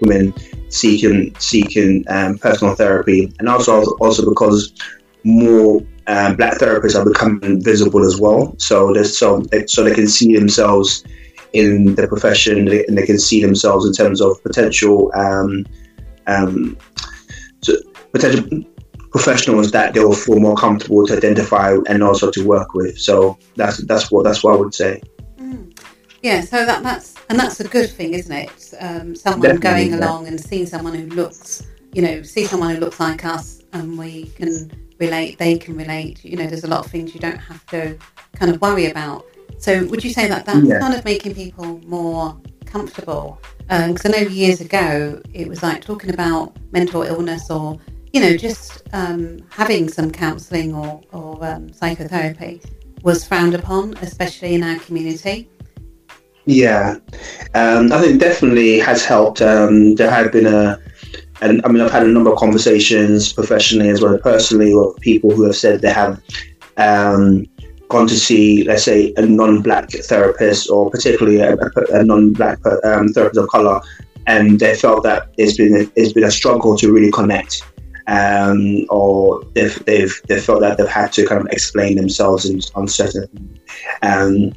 [0.00, 0.34] women
[0.68, 4.72] seeking seeking um, personal therapy, and also also because
[5.24, 8.54] more um, black therapists are becoming visible as well.
[8.58, 11.04] So there's so so they can see themselves
[11.52, 15.66] in the profession, and they can see themselves in terms of potential um,
[16.26, 16.76] um,
[17.62, 17.74] so
[18.12, 18.64] potential
[19.10, 22.98] professionals that they'll feel more comfortable to identify and also to work with.
[22.98, 25.02] So that's that's what that's what I would say.
[25.38, 25.69] Mm.
[26.22, 28.74] Yeah, so that that's and that's a good thing, isn't it?
[28.78, 30.06] Um, someone Definitely, going yeah.
[30.06, 33.98] along and seeing someone who looks, you know, see someone who looks like us, and
[33.98, 35.38] we can relate.
[35.38, 36.24] They can relate.
[36.24, 37.98] You know, there's a lot of things you don't have to
[38.34, 39.26] kind of worry about.
[39.58, 40.78] So, would you say that that's yeah.
[40.78, 43.40] kind of making people more comfortable?
[43.60, 47.78] Because um, I know years ago it was like talking about mental illness or
[48.12, 52.60] you know, just um, having some counselling or, or um, psychotherapy
[53.02, 55.48] was frowned upon, especially in our community.
[56.50, 56.96] Yeah,
[57.54, 59.40] um, I think definitely has helped.
[59.40, 60.80] Um, there have been a,
[61.40, 64.96] and I mean, I've had a number of conversations professionally as well as personally with
[64.96, 66.20] people who have said they have
[66.76, 67.46] um,
[67.88, 71.56] gone to see, let's say, a non-black therapist or particularly a,
[71.92, 73.80] a non-black um, therapist of color,
[74.26, 77.62] and they felt that it's been it's been a struggle to really connect
[78.10, 82.60] um, or they've, they've, they've felt that they've had to kind of explain themselves in,
[82.74, 83.60] on certain.
[84.02, 84.52] Um,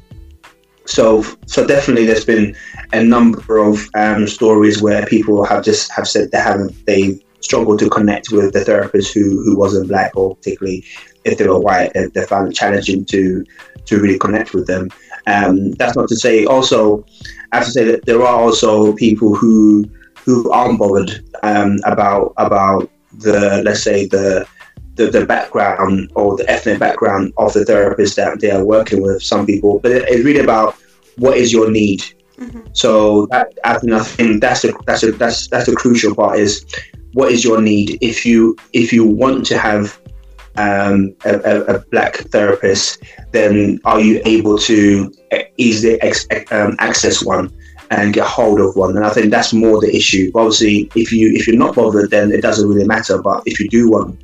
[0.86, 2.56] so, so definitely, there's been
[2.92, 7.80] a number of um, stories where people have just have said they haven't they struggled
[7.80, 10.84] to connect with the therapist who who wasn't black, or particularly
[11.26, 13.46] if they were white, they, they found it challenging to
[13.86, 14.90] to really connect with them.
[15.28, 17.06] Um, that's not to say also,
[17.52, 19.86] I have to say that there are also people who
[20.26, 24.48] who aren't bothered um, about about the let's say the,
[24.96, 29.24] the the, background or the ethnic background of the therapist that they are working with.
[29.24, 30.76] Some people, but it's really about
[31.18, 32.04] what is your need.
[32.38, 32.62] Mm-hmm.
[32.74, 36.66] So that, I think that's a, that's a, that's that's the crucial part is
[37.14, 37.98] what is your need.
[38.02, 40.00] If you if you want to have
[40.56, 43.02] um, a, a, black therapist,
[43.32, 45.12] then are you able to
[45.58, 47.52] easily ex- um, access one?
[47.90, 48.96] and get hold of one.
[48.96, 50.32] And I think that's more the issue.
[50.34, 53.22] Obviously, if you if you're not bothered, then it doesn't really matter.
[53.22, 54.20] But if you do want,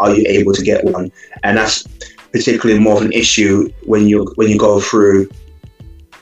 [0.00, 1.10] are you able to get one?
[1.42, 1.86] And that's
[2.32, 5.28] particularly more of an issue when you when you go through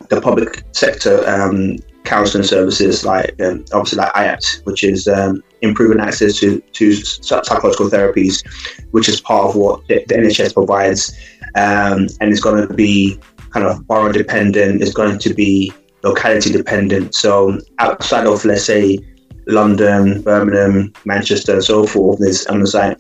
[0.09, 6.01] the public sector um, counselling services, like um, obviously like IAPT, which is um, improving
[6.01, 8.47] access to to psychological therapies,
[8.91, 11.17] which is part of what the, NHS provides,
[11.55, 13.19] um, and it's going to be
[13.51, 14.83] kind of borough dependent.
[14.83, 15.73] It's going to be
[16.03, 17.15] locality dependent.
[17.15, 18.99] So outside of let's say
[19.47, 22.97] London, Birmingham, Manchester, and so forth, there's on the side.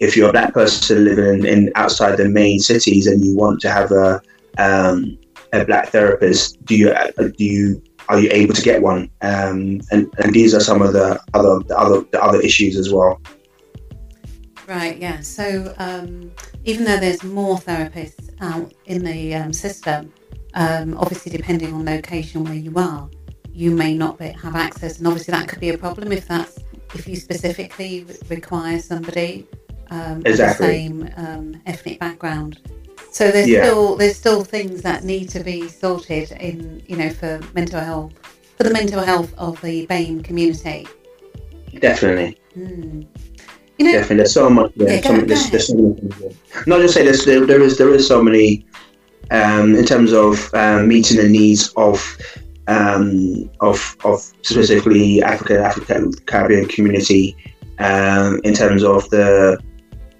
[0.00, 3.60] If you're a black person living in, in outside the main cities and you want
[3.60, 4.20] to have a
[4.58, 5.18] um,
[5.52, 9.10] a black therapist, do you do you are you able to get one?
[9.22, 12.92] Um, and and these are some of the other the other the other issues as
[12.92, 13.20] well.
[14.66, 14.98] Right.
[14.98, 15.20] Yeah.
[15.20, 16.30] So um,
[16.64, 20.12] even though there's more therapists out in the um, system,
[20.54, 23.08] um, obviously, depending on location where you are,
[23.52, 26.58] you may not be, have access, and obviously that could be a problem if that's
[26.94, 29.46] if you specifically require somebody
[29.94, 30.66] um, exactly.
[30.66, 32.58] the same um, ethnic background.
[33.10, 33.64] So there's yeah.
[33.64, 38.12] still there's still things that need to be sorted in you know for mental health
[38.56, 40.86] for the mental health of the BAME community.
[41.78, 42.38] Definitely.
[42.56, 43.06] Mm.
[43.78, 44.72] You know, Definitely, there's so much.
[44.76, 47.76] Yeah, yeah so, go, there's, there's so many, not just say there's, there, there is
[47.78, 48.64] there is so many
[49.30, 52.16] um, in terms of um, meeting the needs of
[52.68, 57.36] um, of, of specifically African African Caribbean community
[57.78, 59.58] um, in terms of the,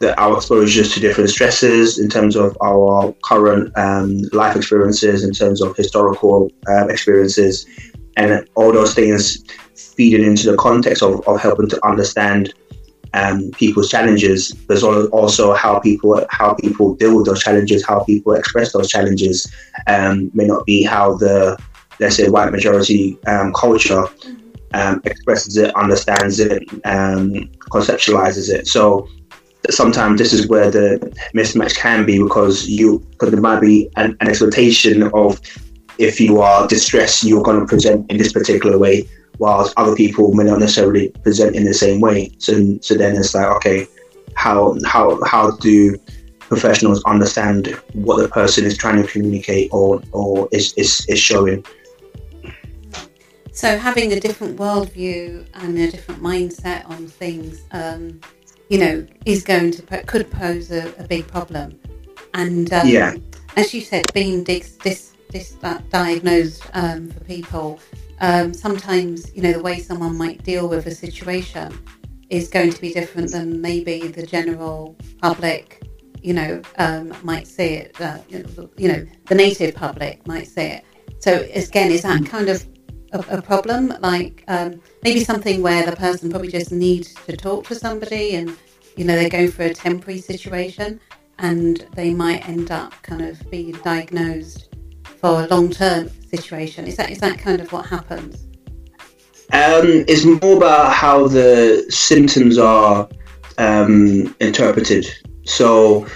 [0.04, 5.32] the our exposures to different stresses, in terms of our current um, life experiences, in
[5.32, 7.66] terms of historical um, experiences,
[8.16, 9.43] and all those things
[9.97, 12.54] feeding into the context of, of helping to understand
[13.14, 14.50] um, people's challenges.
[14.69, 19.37] There's also how people how people deal with those challenges, how people express those challenges.
[19.87, 21.59] Um, may not be how the
[22.00, 24.05] let's say white majority um, culture
[24.75, 28.67] um, expresses it, understands it, um, conceptualizes it.
[28.67, 29.08] So
[29.70, 30.99] sometimes this is where the
[31.34, 35.40] mismatch can be because you because there might be an, an expectation of
[35.99, 39.08] if you are distressed, you're going to present in this particular way
[39.38, 42.31] whilst other people may not necessarily present in the same way.
[42.38, 43.87] So, so then it's like, okay,
[44.34, 45.96] how how how do
[46.40, 51.64] professionals understand what the person is trying to communicate or or is is, is showing?
[53.52, 58.20] So having a different worldview and a different mindset on things, um,
[58.69, 61.78] you know, is going to could pose a, a big problem.
[62.34, 63.14] And um, yeah,
[63.56, 67.81] as you said, being dis, dis dis- that diagnosed um, for people,
[68.20, 71.72] um, sometimes you know the way someone might deal with a situation
[72.31, 75.82] is going to be different than maybe the general public,
[76.22, 78.00] you know, um, might see it.
[78.00, 80.84] Uh, you know, the native public might see it.
[81.20, 82.67] So again, is that kind of
[83.14, 83.94] a, a problem?
[84.00, 88.55] Like um, maybe something where the person probably just needs to talk to somebody, and
[88.96, 91.00] you know they're going for a temporary situation,
[91.38, 94.75] and they might end up kind of being diagnosed
[95.16, 96.87] for a long term situation.
[96.87, 98.46] Is that is that kind of what happens?
[99.52, 103.08] Um, it's more about how the symptoms are
[103.58, 105.06] um, interpreted.
[105.44, 106.06] So,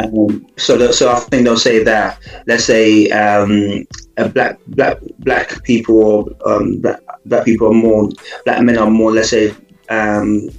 [0.00, 2.18] um, so, so I think they'll say that.
[2.46, 3.84] Let's say um,
[4.32, 8.08] black black black people or um, black, black people are more
[8.44, 9.12] black men are more.
[9.12, 9.54] Let's say
[9.88, 10.50] um,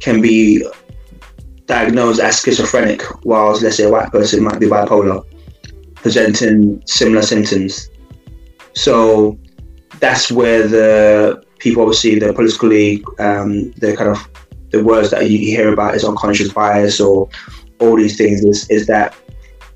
[0.00, 0.64] can be
[1.66, 5.24] diagnosed as schizophrenic, whilst let's say a white person might be bipolar,
[5.96, 7.88] presenting similar symptoms.
[8.74, 9.38] So
[9.98, 14.28] that's where the people obviously the politically um, the kind of
[14.70, 17.28] the words that you hear about is unconscious bias or
[17.80, 19.14] all these things is, is that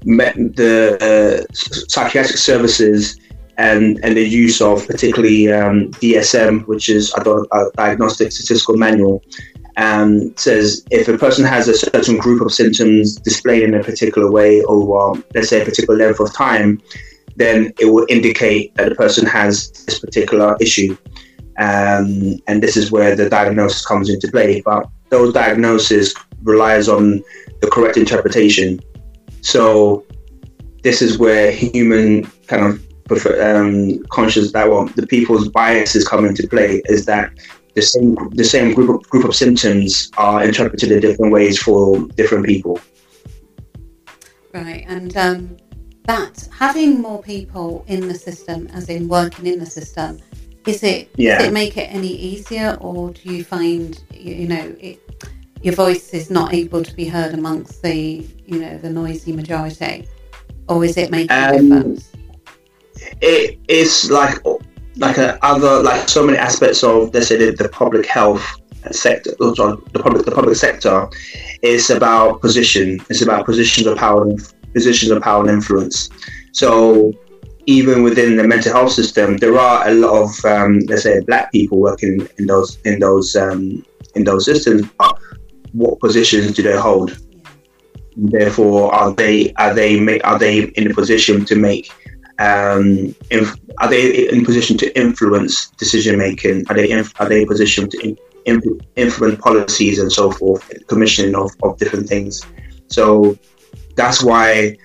[0.03, 3.19] the uh, psychiatric services
[3.59, 9.23] and and the use of particularly um, DSM, which is a, diagnostic statistical manual,
[9.77, 14.31] um, says if a person has a certain group of symptoms displayed in a particular
[14.31, 16.81] way over, let's say, a particular length of time,
[17.37, 20.97] then it will indicate that the person has this particular issue.
[21.59, 24.61] Um, and this is where the diagnosis comes into play.
[24.61, 27.23] But those diagnoses relies on
[27.60, 28.81] the correct interpretation.
[29.40, 30.05] So
[30.82, 36.46] this is where human kind of um, conscious that well, the people's biases come into
[36.46, 36.82] play.
[36.87, 37.32] Is that
[37.75, 42.06] the same the same group of, group of symptoms are interpreted in different ways for
[42.16, 42.81] different people.
[44.52, 45.56] Right, and um,
[46.05, 50.19] that having more people in the system, as in working in the system,
[50.66, 51.38] is it yeah.
[51.38, 55.00] does it make it any easier, or do you find you know it,
[55.62, 60.06] your voice is not able to be heard amongst the you know the noisy majority,
[60.69, 62.12] or is it making um, a difference?
[63.20, 64.38] It is like
[64.96, 68.44] like a other like so many aspects of let's say the, the public health
[68.90, 71.08] sector, the public the public sector,
[71.62, 73.00] is about position.
[73.08, 74.40] It's about positions of power and
[74.72, 76.10] positions of power and influence.
[76.52, 77.12] So
[77.66, 81.52] even within the mental health system, there are a lot of um, let's say black
[81.52, 83.84] people working in those in those um,
[84.14, 84.88] in those systems.
[84.99, 85.19] But
[85.73, 87.19] what positions do they hold?
[88.17, 91.91] Therefore, are they are they are they in a position to make
[92.38, 96.65] um, inf- are they in position to influence decision making?
[96.69, 101.35] Are they inf- are they in position to in- influence policies and so forth, commissioning
[101.35, 102.44] of, of different things?
[102.88, 103.37] So
[103.97, 104.76] that's why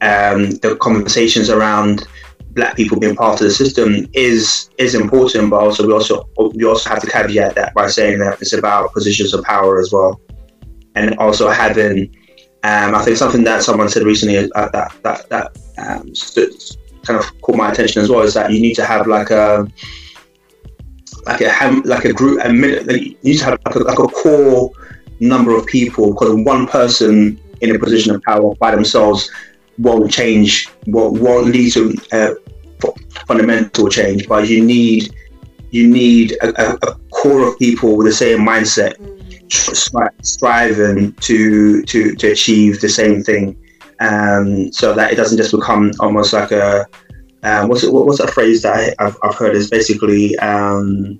[0.00, 2.06] um, the conversations around
[2.54, 6.64] black people being part of the system is is important, but also we also we
[6.64, 10.20] also have to caveat that by saying that it's about positions of power as well,
[10.94, 12.14] and also having.
[12.62, 16.50] Um, I think something that someone said recently uh, that that that um, stood,
[17.02, 19.66] kind of caught my attention as well is that you need to have like a
[21.26, 24.08] like a like a group a minute you need to have like a, like a
[24.08, 24.70] core
[25.20, 29.30] number of people because one person in a position of power by themselves
[29.78, 32.34] won't change won't, won't lead to uh,
[33.26, 35.14] fundamental change but you need
[35.70, 38.94] you need a, a, core of people with the same mindset
[40.22, 43.56] striving to to to achieve the same thing.
[44.00, 46.86] Um, so that it doesn't just become almost like a
[47.42, 49.54] um, what's it, what's that phrase that I, have I've heard?
[49.54, 51.18] Is basically um,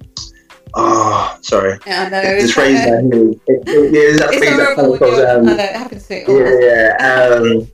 [0.74, 1.78] oh sorry.
[1.86, 5.76] Yeah, know this phrase that it, it, it, that phrase that of um, know, it
[5.76, 7.68] happens to yeah, yeah um,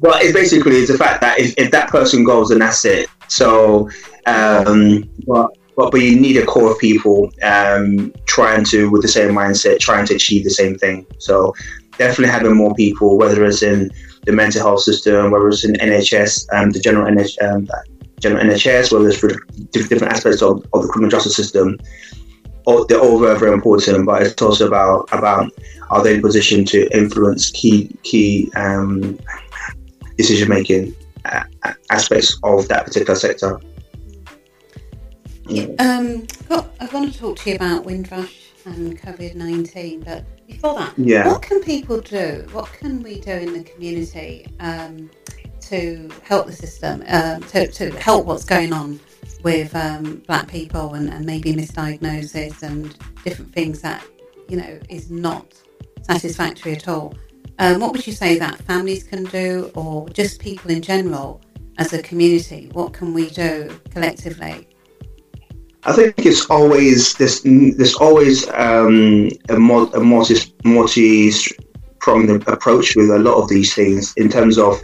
[0.00, 3.08] well it's basically it's the fact that if, if that person goes then that's it
[3.28, 3.88] so
[4.26, 9.08] um, but but, but you need a core of people um, trying to with the
[9.08, 11.52] same mindset trying to achieve the same thing so
[11.98, 13.90] definitely having more people whether it's in
[14.24, 17.68] the mental health system, whether it's in NHS, um, the general, um,
[18.20, 19.30] general NHS, whether it's for
[19.70, 21.78] different aspects of, of the criminal justice system.
[22.88, 25.52] They're all very, very important, but it's also about about
[25.90, 29.18] are they in position to influence key key um,
[30.16, 30.96] decision making
[31.90, 33.60] aspects of that particular sector.
[35.46, 35.66] Yeah.
[35.78, 40.98] Um, I want to talk to you about Windrush and COVID nineteen, but before that,
[40.98, 41.26] yeah.
[41.28, 42.46] what can people do?
[42.52, 45.10] What can we do in the community um,
[45.62, 49.00] to help the system, um, to, to help what's going on
[49.42, 54.04] with um, black people and, and maybe misdiagnosis and different things that,
[54.48, 55.54] you know, is not
[56.02, 57.14] satisfactory at all?
[57.58, 61.40] Um, what would you say that families can do or just people in general
[61.78, 62.68] as a community?
[62.72, 64.68] What can we do collectively?
[65.86, 67.42] I think it's always this.
[67.44, 71.30] There's always um, a, a multi multi
[72.00, 74.80] pronged approach with a lot of these things in terms of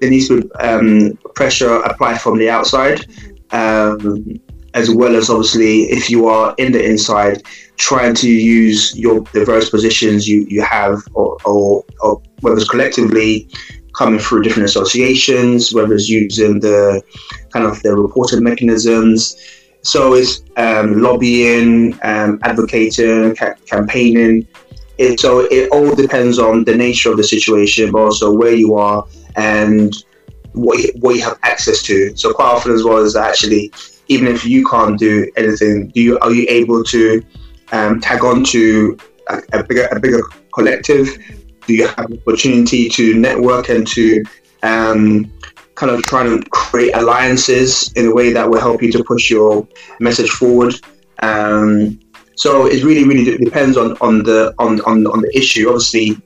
[0.00, 3.06] there needs to be um, pressure applied from the outside,
[3.50, 4.40] um,
[4.76, 7.42] as well as obviously if you are in the inside,
[7.76, 13.48] trying to use your various positions you, you have, or, or, or whether it's collectively
[13.92, 17.02] coming through different associations, whether it's using the
[17.50, 19.36] kind of the reported mechanisms
[19.86, 24.46] so it's um, lobbying, um, advocating, ca- campaigning.
[24.98, 28.74] It, so it all depends on the nature of the situation, but also where you
[28.74, 29.06] are
[29.36, 29.94] and
[30.54, 32.16] what you, what you have access to.
[32.16, 33.70] So quite often as well is actually,
[34.08, 37.22] even if you can't do anything, do you are you able to
[37.72, 38.96] um, tag on to
[39.28, 40.22] a, a, bigger a bigger
[40.54, 41.18] collective?
[41.66, 44.22] Do you have an opportunity to network and to
[44.62, 45.32] um,
[45.76, 49.30] kind of try to create alliances in a way that will help you to push
[49.30, 49.66] your
[50.00, 50.74] message forward.
[51.22, 52.00] Um,
[52.34, 55.68] so it really, really depends on, on the on, on, on the issue.
[55.68, 56.16] Obviously,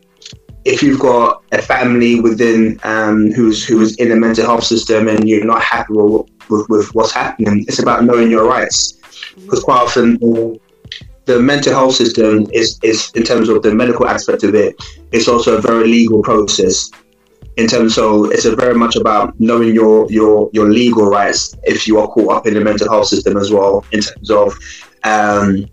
[0.64, 5.28] if you've got a family within um, who's who's in the mental health system and
[5.28, 8.94] you're not happy with, with, with what's happening, it's about knowing your rights.
[9.36, 10.18] Because quite often
[11.26, 14.74] the mental health system is, is in terms of the medical aspect of it,
[15.12, 16.90] it's also a very legal process
[17.56, 21.98] in terms of it's very much about knowing your your your legal rights if you
[21.98, 24.56] are caught up in the mental health system as well in terms of
[25.04, 25.66] um,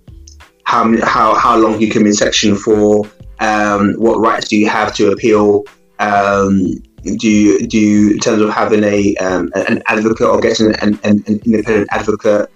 [0.63, 3.05] how how how long you can be in section for
[3.39, 5.63] um, what rights do you have to appeal
[5.99, 6.73] um,
[7.15, 10.99] do you do you in terms of having a um, an advocate or getting an,
[11.03, 12.49] an, an, independent advocate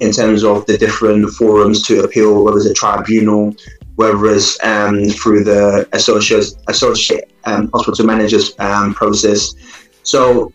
[0.00, 3.54] in terms of the different forums to appeal whether it's a tribunal
[3.96, 9.54] whether it's um, through the associate associate um, hospital managers um, process.
[10.02, 10.52] So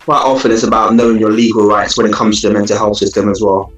[0.00, 2.98] quite often it's about knowing your legal rights when it comes to the mental health
[2.98, 3.72] system as well.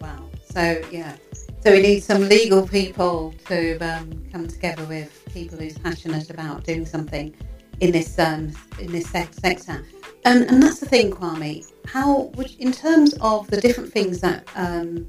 [0.00, 0.18] Wow.
[0.50, 1.16] So yeah.
[1.60, 6.64] So we need some legal people to um, come together with people who's passionate about
[6.64, 7.34] doing something
[7.80, 9.84] in this um, in this sector.
[10.24, 11.64] And, and that's the thing, Kwame.
[11.86, 15.06] How would, in terms of the different things that um,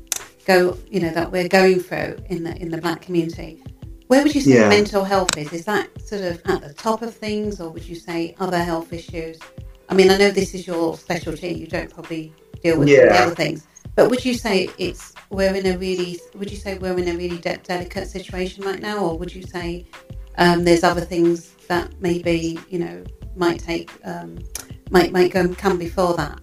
[0.50, 3.62] go, you know, that we're going through in the in the black community.
[4.08, 4.70] Where would you say yeah.
[4.70, 5.54] mental health is?
[5.54, 8.92] Is that sort of at the top of things, or would you say other health
[8.92, 9.38] issues?
[9.90, 11.50] I mean, I know this is your specialty.
[11.50, 12.34] You don't probably
[12.64, 13.24] deal with yeah.
[13.24, 16.20] other things, but would you say it's we're in a really?
[16.34, 19.44] Would you say we're in a really de- delicate situation right now, or would you
[19.44, 19.86] say
[20.40, 23.04] um, there's other things that maybe you know
[23.36, 24.40] might take um,
[24.90, 26.40] might might come come before that?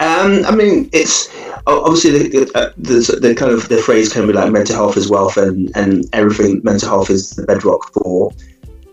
[0.00, 1.28] Um, I mean, it's
[1.66, 5.08] obviously the, uh, the, the, kind of the phrase can be like mental health is
[5.08, 8.32] wealth, and, and everything mental health is the bedrock for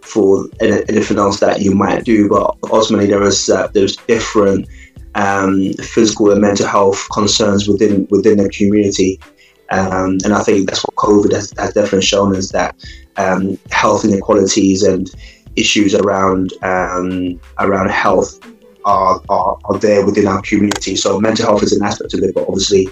[0.02, 2.30] for anything else that you might do.
[2.30, 4.68] But ultimately, there is uh, there's different
[5.16, 9.20] um, physical and mental health concerns within within the community.
[9.72, 12.76] Um, and I think that's what COVID has, has definitely shown us that
[13.18, 15.10] um, health inequalities and
[15.56, 18.40] issues around um, around health
[18.86, 20.96] are, are, are there within our community.
[20.96, 22.88] So mental health is an aspect of it, but obviously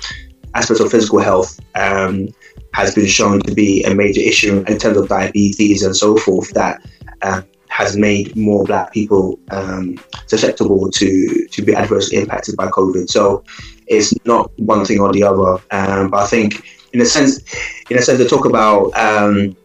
[0.53, 2.27] aspects of physical health um,
[2.74, 6.51] has been shown to be a major issue in terms of diabetes and so forth
[6.53, 6.81] that
[7.22, 13.10] uh, has made more black people um, susceptible to, to be adversely impacted by COVID.
[13.10, 13.43] So
[13.88, 15.62] it's not one thing or the other.
[15.72, 16.63] Um, but I think
[16.94, 17.41] in a sense,
[17.89, 19.56] in a sense, to talk about um,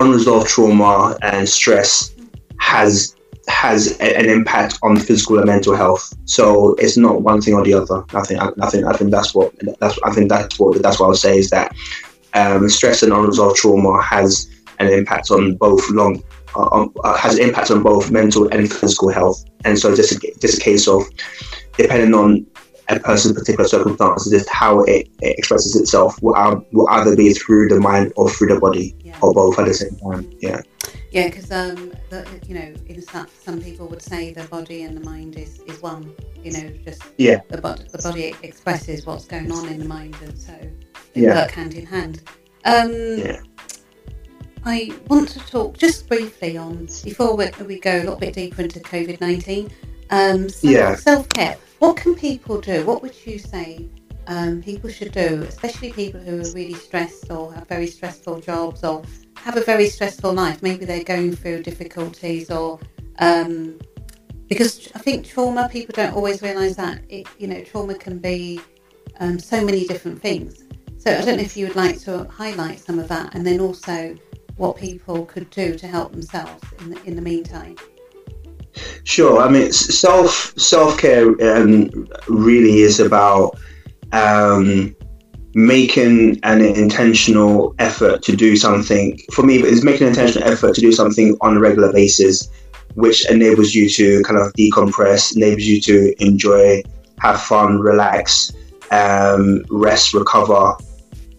[0.00, 2.14] unresolved trauma and stress
[2.58, 3.14] has
[3.48, 6.12] has a, an impact on physical and mental health.
[6.26, 8.04] So it's not one thing or the other.
[8.14, 11.00] I think I, I think I think that's what that's I think that's what that's
[11.00, 11.74] what I would say is that
[12.34, 14.48] um, stress and unresolved trauma has
[14.78, 16.22] an impact on both long
[16.54, 19.44] uh, uh, has an impact on both mental and physical health.
[19.64, 21.02] And so just a, just a case of
[21.76, 22.46] depending on
[22.88, 26.34] a person's particular circumstances, just how it, it expresses itself will,
[26.72, 29.18] will either be through the mind or through the body, yeah.
[29.22, 30.30] or both at the same time.
[30.40, 30.62] Yeah.
[31.10, 31.92] Yeah, because um,
[32.46, 35.80] you know, in some, some people would say the body and the mind is, is
[35.80, 36.14] one.
[36.42, 40.16] You know, just yeah, the body the body expresses what's going on in the mind,
[40.22, 40.52] and so
[41.14, 41.34] they yeah.
[41.34, 42.22] work hand in hand.
[42.64, 43.40] Um, yeah.
[44.64, 48.62] I want to talk just briefly on before we, we go a little bit deeper
[48.62, 49.70] into COVID nineteen.
[50.10, 50.94] Um, so yeah.
[50.94, 51.56] Self care.
[51.78, 52.84] What can people do?
[52.84, 53.88] What would you say
[54.26, 58.84] um, people should do, especially people who are really stressed or have very stressful jobs
[58.84, 59.02] or
[59.36, 60.62] have a very stressful life.
[60.62, 62.78] Maybe they're going through difficulties or
[63.20, 63.78] um,
[64.48, 68.60] because I think trauma, people don't always realise that it, you know, trauma can be
[69.20, 70.64] um, so many different things.
[70.98, 73.60] So I don't know if you would like to highlight some of that, and then
[73.60, 74.16] also
[74.56, 77.76] what people could do to help themselves in the, in the meantime.
[79.04, 79.40] Sure.
[79.40, 83.58] I mean, self self care um, really is about
[84.12, 84.94] um,
[85.54, 89.18] making an intentional effort to do something.
[89.32, 92.48] For me, it's making an intentional effort to do something on a regular basis,
[92.94, 96.82] which enables you to kind of decompress, enables you to enjoy,
[97.20, 98.52] have fun, relax,
[98.90, 100.74] um, rest, recover.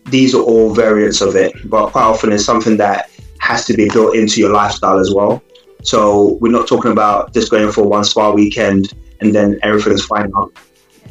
[0.08, 3.10] These are all variants of it, but quite often it's something that
[3.40, 5.42] has to be built into your lifestyle as well.
[5.82, 10.32] So we're not talking about just going for one spa weekend and then everything's fine.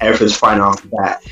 [0.00, 1.22] Everything's fine after that.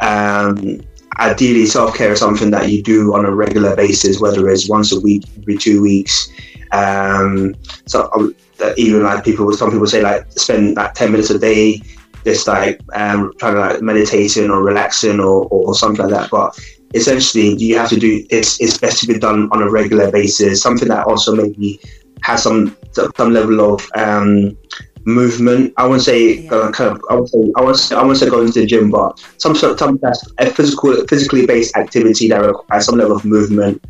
[0.00, 0.80] Um,
[1.18, 4.92] ideally, self care is something that you do on a regular basis, whether it's once
[4.92, 6.30] a week, every two weeks.
[6.72, 7.54] Um,
[7.86, 11.80] so uh, even like people, some people say like spend like ten minutes a day,
[12.24, 16.30] just like um, trying to like meditating or relaxing or, or something like that.
[16.30, 16.58] But
[16.94, 20.62] essentially, you have to do it's it's best to be done on a regular basis.
[20.62, 21.80] Something that also maybe
[22.22, 24.56] has some some level of um,
[25.04, 25.72] movement.
[25.76, 26.52] I wouldn't say yeah.
[26.52, 27.02] uh, kind of.
[27.10, 29.54] I would say I wouldn't say, I wouldn't say going to the gym, but some
[29.54, 30.00] sort of some
[30.38, 33.82] a physical physically based activity that requires some level of movement.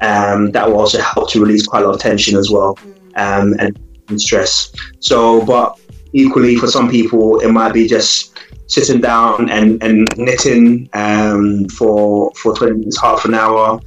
[0.00, 2.92] Um, that will also help to release quite a lot of tension as well mm.
[3.16, 4.70] um, and, and stress.
[4.98, 5.80] So, but
[6.12, 12.32] equally for some people, it might be just sitting down and, and knitting um, for
[12.34, 13.80] for 20 minutes, half an hour,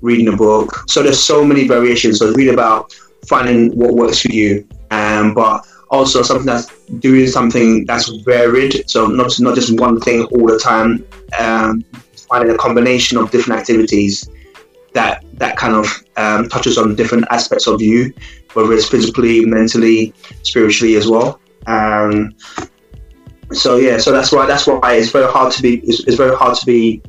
[0.00, 0.84] reading a book.
[0.88, 2.18] So there's so many variations.
[2.18, 2.94] So really about
[3.28, 4.66] finding what works for you.
[4.90, 6.66] Um, but also something that's
[6.98, 8.88] doing something that's varied.
[8.88, 11.06] So not not just one thing all the time.
[11.38, 11.84] Um,
[12.28, 14.28] finding a combination of different activities
[14.94, 18.12] that that kind of um, touches on different aspects of you,
[18.54, 21.40] whether it's physically, mentally, spiritually as well.
[21.66, 22.34] Um,
[23.52, 26.34] so yeah, so that's why that's why it's very hard to be it's, it's very
[26.34, 27.02] hard to be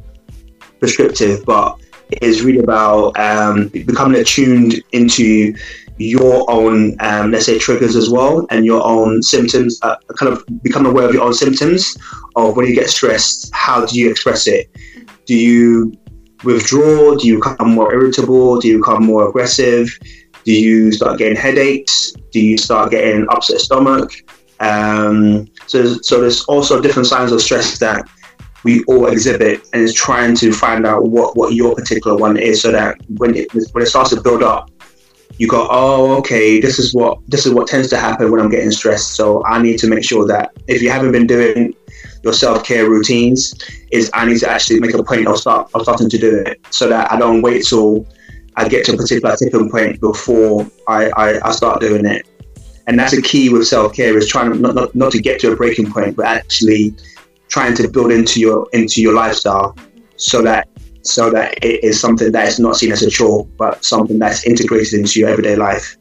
[0.79, 1.79] prescriptive, but
[2.11, 5.55] it is really about um, becoming attuned into
[5.97, 9.79] your own, um, let's say, triggers as well, and your own symptoms.
[9.81, 11.97] Uh, kind of become aware of your own symptoms
[12.35, 13.49] of when you get stressed.
[13.53, 14.69] How do you express it?
[15.25, 15.93] Do you
[16.43, 17.15] withdraw?
[17.15, 18.59] Do you become more irritable?
[18.59, 19.89] Do you become more aggressive?
[20.43, 22.13] Do you start getting headaches?
[22.31, 24.11] Do you start getting upset stomach?
[24.59, 28.07] Um, so, so there's also different signs of stress that
[28.63, 32.61] we all exhibit, and it's trying to find out what, what your particular one is,
[32.61, 34.69] so that when it when it starts to build up,
[35.37, 38.49] you go, oh, okay, this is what this is what tends to happen when I'm
[38.49, 39.15] getting stressed.
[39.15, 41.75] So I need to make sure that if you haven't been doing
[42.23, 43.53] your self care routines,
[43.91, 46.61] is I need to actually make a point of start of starting to do it,
[46.69, 48.05] so that I don't wait till
[48.55, 52.25] I get to a particular tipping point before I, I, I start doing it.
[52.87, 55.51] And that's a key with self care is trying not, not not to get to
[55.51, 56.95] a breaking point, but actually
[57.49, 59.75] trying to build into your into your lifestyle
[60.17, 60.67] so that
[61.05, 64.45] so that it is something that is not seen as a chore, but something that's
[64.45, 65.97] integrated into your everyday life.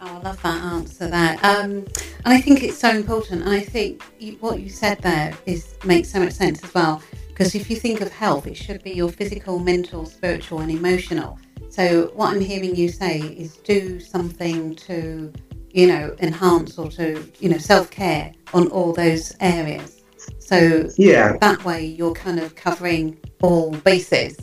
[0.00, 1.86] Oh, I love that answer That, Um,
[2.24, 3.42] and I think it's so important.
[3.42, 4.02] And I think
[4.40, 7.02] what you said there is makes so much sense as well.
[7.28, 11.38] Because if you think of health, it should be your physical, mental, spiritual, and emotional.
[11.68, 15.32] So what I'm hearing you say is do something to,
[15.72, 19.93] you know, enhance or to, you know, self care on all those areas.
[20.38, 24.38] So yeah, that way you're kind of covering all bases.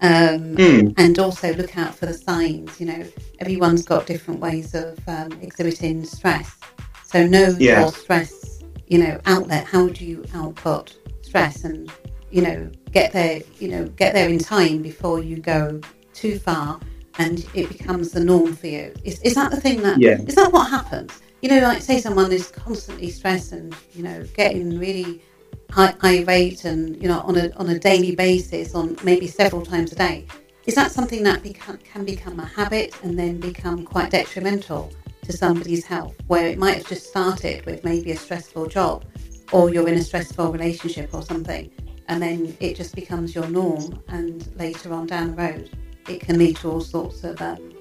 [0.00, 0.94] Um, mm.
[0.98, 2.78] And also look out for the signs.
[2.78, 3.04] You know,
[3.38, 6.58] everyone's got different ways of um, exhibiting stress.
[7.04, 7.80] So know yeah.
[7.80, 9.64] your stress, you know, outlet.
[9.64, 11.90] How do you output stress, and
[12.30, 13.40] you know, get there.
[13.58, 15.80] You know, get there in time before you go
[16.12, 16.80] too far,
[17.18, 18.92] and it becomes the norm for you.
[19.04, 20.00] Is, is that the thing that?
[20.00, 20.18] Yeah.
[20.26, 21.22] Is that what happens?
[21.44, 25.22] You know, like say someone is constantly stressed and you know getting really
[25.70, 29.60] high, high rate and you know on a on a daily basis, on maybe several
[29.60, 30.26] times a day,
[30.64, 34.90] is that something that become, can become a habit and then become quite detrimental
[35.24, 36.14] to somebody's health?
[36.28, 39.04] Where it might have just started with maybe a stressful job,
[39.52, 41.70] or you're in a stressful relationship or something,
[42.08, 45.68] and then it just becomes your norm, and later on down the road,
[46.08, 47.74] it can lead to all sorts of um,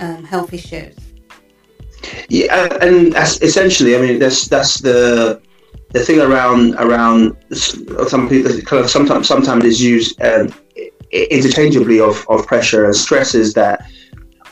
[0.00, 0.96] um, health issues.
[2.28, 5.40] Yeah, and essentially, I mean, that's that's the
[5.94, 10.52] the thing around around some people kind of sometimes sometimes is used um,
[11.12, 13.86] interchangeably of, of pressure and stress is that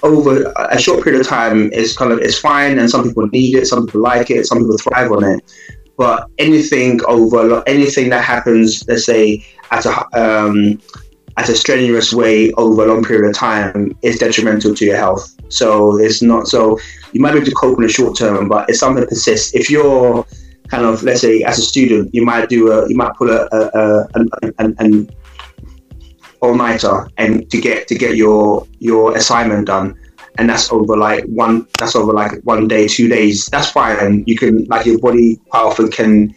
[0.04, 3.56] over a short period of time is kind of is fine and some people need
[3.56, 5.40] it some people like it some people thrive on it.
[5.96, 10.80] But anything over anything that happens let's say at a um,
[11.36, 15.34] at a strenuous way over a long period of time is detrimental to your health
[15.48, 16.78] so it's not so
[17.12, 19.70] you might be able to cope in the short term but if something persists if
[19.70, 20.26] you're
[20.68, 23.48] kind of let's say as a student you might do a you might pull a,
[23.52, 25.10] a, a an, an, an
[26.40, 29.96] all nighter and to get to get your your assignment done
[30.38, 34.24] and that's over like one that's over like one day, two days, that's fine.
[34.26, 36.34] You can like your body often can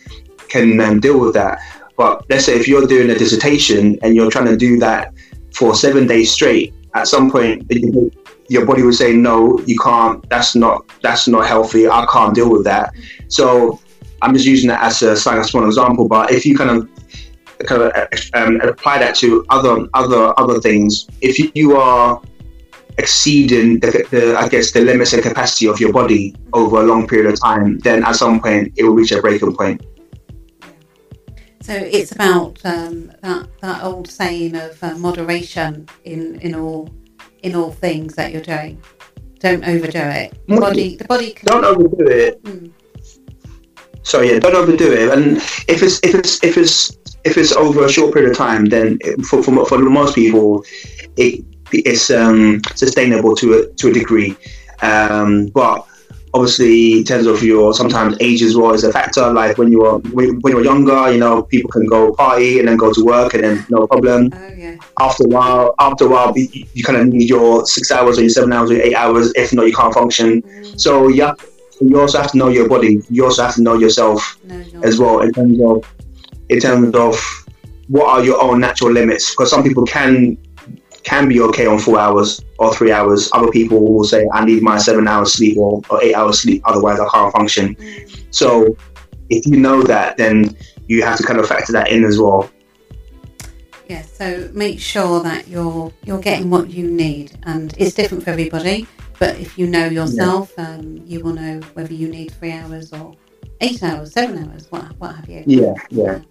[0.49, 1.59] can um, deal with that.
[1.97, 5.13] But let's say if you're doing a dissertation and you're trying to do that
[5.53, 7.71] for seven days straight, at some point
[8.47, 10.27] your body would say no you can't.
[10.29, 11.87] That's not that's not healthy.
[11.87, 12.93] I can't deal with that.
[13.27, 13.79] So
[14.21, 16.89] i'm just using that as a, a small example but if you kind of
[17.65, 17.93] kind of
[18.33, 22.21] um, apply that to other other other things if you are
[22.97, 27.07] exceeding the, the, i guess the limits and capacity of your body over a long
[27.07, 29.85] period of time then at some point it will reach a breaking point
[31.65, 36.91] so it's about um, that that old saying of uh, moderation in in all
[37.41, 38.79] in all things that you're doing.
[39.39, 40.37] Don't overdo it.
[40.47, 41.31] The body, the body.
[41.31, 41.47] Can...
[41.47, 42.43] Don't overdo it.
[42.43, 42.71] Mm.
[44.03, 45.09] So yeah, don't overdo it.
[45.09, 48.65] And if it's if it's if it's if it's over a short period of time,
[48.65, 50.63] then for for, for most people,
[51.17, 54.37] it it's um, sustainable to a to a degree.
[54.83, 55.87] Um, but
[56.35, 59.31] obviously in terms of your sometimes age as well is a factor.
[59.31, 62.59] Like when you were when, when you were younger you know people can go party
[62.59, 64.31] and then go to work and then no problem.
[64.33, 64.75] Oh, yeah.
[64.99, 68.21] after a while after a while you, you, kind of need your six hours or
[68.21, 69.31] your seven hours or your eight hours.
[69.35, 70.41] If not you can't function.
[70.41, 70.79] Mm.
[70.79, 71.33] so yeah
[71.81, 73.01] you also have to know your body.
[73.09, 75.93] You also have to know yourself no, as well in terms of
[76.49, 77.15] in terms of
[77.87, 79.31] what are your own natural limits.
[79.31, 80.37] Because some people can
[81.05, 83.29] can be okay on four hours or three hours.
[83.31, 86.63] Other people will say, I need my seven hours sleep or, or eight hours sleep,
[86.65, 87.77] otherwise I can't function.
[88.31, 88.75] So
[89.29, 92.49] if you know that, then you have to kind of factor that in as well.
[93.87, 98.31] Yeah, so make sure that you're you're getting what you need, and it's different for
[98.31, 98.87] everybody.
[99.19, 100.71] But if you know yourself, yeah.
[100.71, 103.15] um, you will know whether you need three hours or
[103.61, 105.43] eight hours, seven hours, what what have you.
[105.45, 106.21] Yeah, yeah.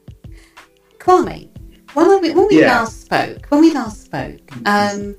[0.99, 1.49] Kwame,
[1.95, 2.81] when we, when we yeah.
[2.81, 5.17] last spoke, when we last spoke, um,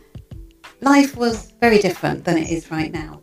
[0.82, 3.22] life was very different than it is right now.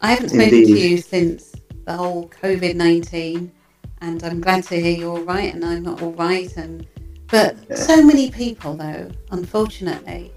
[0.00, 0.66] I haven't spoken Indeed.
[0.66, 3.52] to you since the whole COVID nineteen,
[4.00, 6.54] and I'm glad to hear you're all right, and I'm not all right.
[6.56, 6.86] And
[7.28, 7.76] but yeah.
[7.76, 10.32] so many people, though, unfortunately,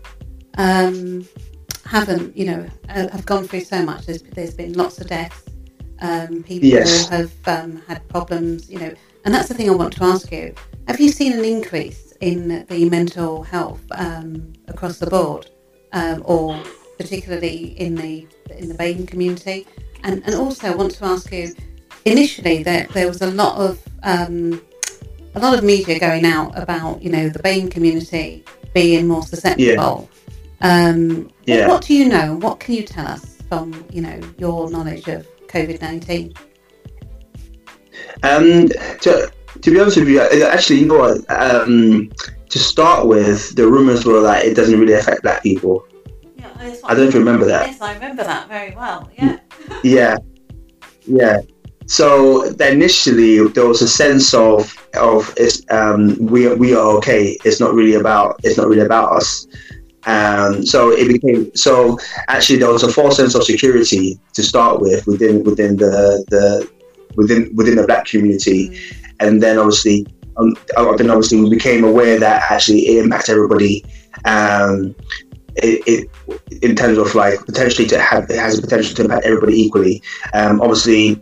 [0.58, 1.28] um,
[1.86, 2.36] haven't.
[2.36, 4.08] You know, have gone through so much.
[4.08, 5.44] There's, there's been lots of deaths.
[6.00, 7.08] Um, people yes.
[7.10, 8.70] have um, had problems.
[8.70, 8.94] You know,
[9.26, 10.54] and that's the thing I want to ask you.
[10.88, 15.50] Have you seen an increase in the mental health um, across the board,
[15.92, 16.60] um, or
[16.98, 19.68] particularly in the in the BAME community.
[20.04, 21.54] And, and also, I want to ask you.
[22.04, 24.60] Initially, there, there was a lot of um,
[25.36, 30.10] a lot of media going out about you know the BAME community being more susceptible.
[30.62, 30.90] Yeah.
[30.90, 31.68] Um, yeah.
[31.68, 32.38] What, what do you know?
[32.38, 36.34] What can you tell us from you know your knowledge of COVID nineteen?
[38.24, 38.68] Um,
[39.02, 41.30] to to be honest with you, actually, you know what?
[41.30, 42.12] Um,
[42.50, 45.86] to start with, the rumors were that it doesn't really affect black people.
[46.38, 47.68] Yeah, I don't remember that.
[47.68, 49.10] Yes, I remember that very well.
[49.18, 49.40] Yeah.
[49.84, 50.18] yeah,
[51.06, 51.42] yeah.
[51.88, 55.36] So initially, there was a sense of of
[55.70, 57.38] um, we we are okay.
[57.44, 59.48] It's not really about it's not really about us.
[60.06, 64.82] Um, so it became so actually there was a false sense of security to start
[64.82, 66.70] with within within the the
[67.16, 68.70] within within the black community.
[68.70, 70.06] Mm and then obviously,
[70.38, 70.56] um,
[70.98, 73.86] then obviously we became aware that actually it impacts everybody.
[74.26, 74.96] Um,
[75.58, 79.26] it, it, in terms of like potentially to have it has a potential to impact
[79.26, 80.02] everybody equally.
[80.34, 81.22] Um, obviously,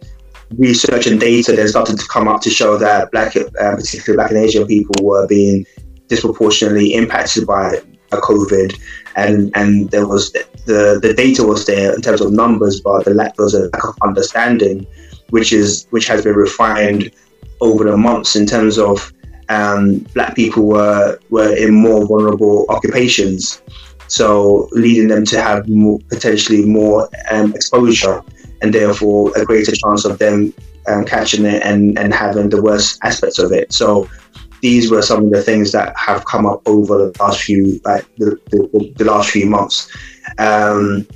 [0.58, 4.32] research and data then started to come up to show that black, uh, particularly black
[4.32, 5.66] and Asian people, were being
[6.08, 7.82] disproportionately impacted by
[8.12, 8.80] COVID,
[9.16, 13.14] and and there was the the data was there in terms of numbers, but the
[13.14, 14.86] lack was a lack of understanding,
[15.30, 17.12] which is which has been refined
[17.62, 19.14] over the months in terms of
[19.50, 23.62] um, black people were were in more vulnerable occupations,
[24.08, 28.22] so leading them to have more, potentially more um, exposure
[28.62, 30.54] and therefore a greater chance of them
[30.88, 33.72] um, catching it and, and having the worst aspects of it.
[33.72, 34.10] So
[34.62, 38.04] these were some of the things that have come up over the last few like
[38.18, 39.90] the, the, the last few months.
[40.38, 41.08] Um,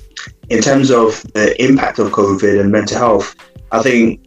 [0.49, 3.35] in terms of the impact of COVID and mental health,
[3.71, 4.22] I think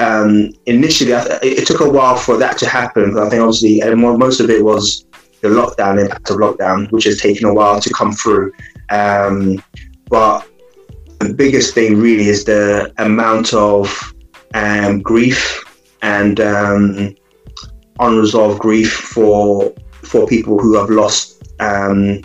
[0.00, 3.18] um, initially, it took a while for that to happen.
[3.18, 5.04] I think obviously, and most of it was
[5.42, 8.52] the lockdown impact of lockdown, which has taken a while to come through.
[8.88, 9.62] Um,
[10.08, 10.46] but
[11.18, 14.14] the biggest thing really is the amount of
[14.54, 15.62] um, grief
[16.02, 17.14] and um,
[17.98, 22.22] unresolved grief for for people who have lost um,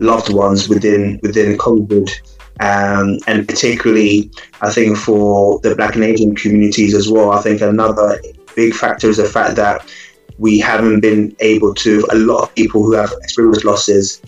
[0.00, 2.10] loved ones within within COVID
[2.60, 7.60] um, and particularly, I think for the Black and Asian communities as well, I think
[7.60, 8.20] another
[8.54, 9.88] big factor is the fact that
[10.38, 14.22] we haven't been able to, a lot of people who have experienced losses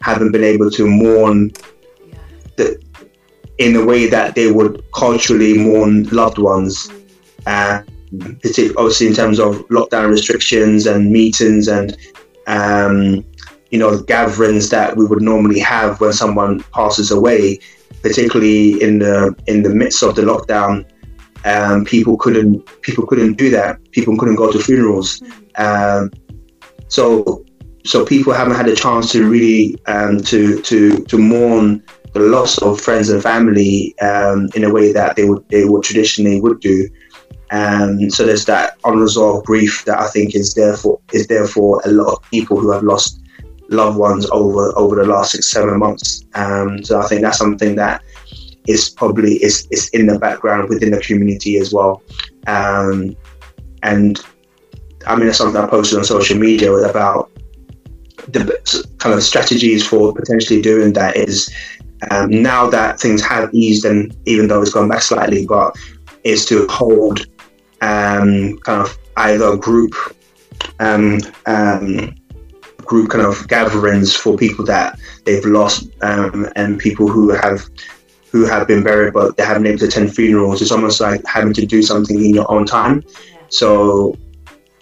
[0.00, 1.52] haven't been able to mourn
[2.56, 2.80] the,
[3.58, 6.90] in a way that they would culturally mourn loved ones.
[7.46, 7.82] Uh,
[8.76, 11.96] obviously, in terms of lockdown restrictions and meetings and
[12.46, 13.24] um,
[13.72, 17.58] you know the gatherings that we would normally have when someone passes away,
[18.02, 20.84] particularly in the in the midst of the lockdown.
[21.44, 23.80] Um, people couldn't people couldn't do that.
[23.90, 25.22] People couldn't go to funerals.
[25.56, 26.10] Um,
[26.88, 27.44] so
[27.84, 31.82] so people haven't had a chance to really um, to to to mourn
[32.12, 35.82] the loss of friends and family um, in a way that they would they would
[35.82, 36.88] traditionally would do.
[37.50, 41.80] Um, so there's that unresolved grief that I think is there for is there for
[41.86, 43.21] a lot of people who have lost
[43.72, 46.24] loved ones over over the last six seven months.
[46.34, 48.02] Um, so I think that's something that
[48.66, 52.02] is probably is, is in the background within the community as well.
[52.46, 53.16] Um,
[53.82, 54.20] and
[55.06, 57.30] I mean, that's something I posted on social media about
[58.28, 61.52] the kind of strategies for potentially doing that is
[62.10, 65.76] um, now that things have eased and even though it's gone back slightly, but
[66.24, 67.26] is to hold
[67.80, 69.94] um, kind of either group
[70.78, 72.14] um, um,
[72.84, 77.62] group kind of gatherings for people that they've lost um, and people who have
[78.30, 80.62] who have been buried but they haven't been able to attend funerals.
[80.62, 83.04] It's almost like having to do something in your own time.
[83.48, 84.16] So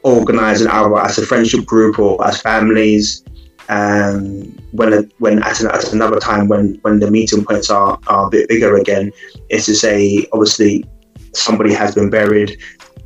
[0.03, 3.25] organizing either as a friendship group or as families
[3.69, 8.27] um, when when at, an, at, another time when when the meeting points are, are
[8.27, 9.13] a bit bigger again
[9.49, 10.85] is to say obviously
[11.35, 12.59] somebody has been buried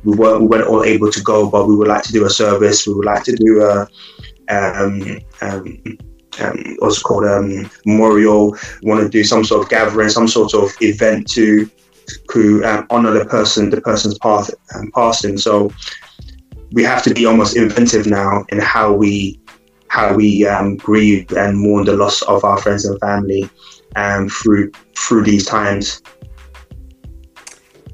[0.03, 2.29] we weren't, we weren't all able to go but we would like to do a
[2.29, 3.87] service we would like to do a
[4.49, 5.97] um, um,
[6.39, 8.51] um, what's called um, memorial
[8.83, 11.69] we want to do some sort of gathering some sort of event to
[12.31, 15.71] to um, honor the person the person's path um, passing so
[16.71, 19.39] we have to be almost inventive now in how we
[19.87, 23.49] how we um, grieve and mourn the loss of our friends and family
[23.95, 26.01] um, through through these times.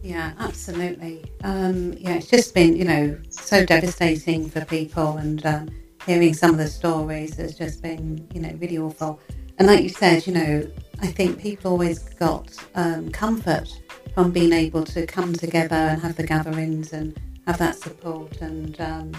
[0.01, 1.23] Yeah, absolutely.
[1.43, 5.69] Um, yeah, it's just been you know so devastating for people, and um,
[6.05, 9.19] hearing some of the stories has just been you know really awful.
[9.57, 13.69] And like you said, you know, I think people always got um, comfort
[14.13, 18.79] from being able to come together and have the gatherings and have that support and
[18.81, 19.11] um,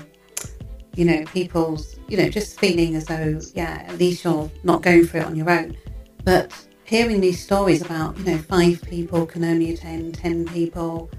[0.97, 5.07] you know, people's, you know, just feeling as though, yeah, at least you're not going
[5.07, 5.77] through it on your own.
[6.25, 6.53] But
[6.85, 11.11] hearing these stories about, you know, five people can only attend, ten people,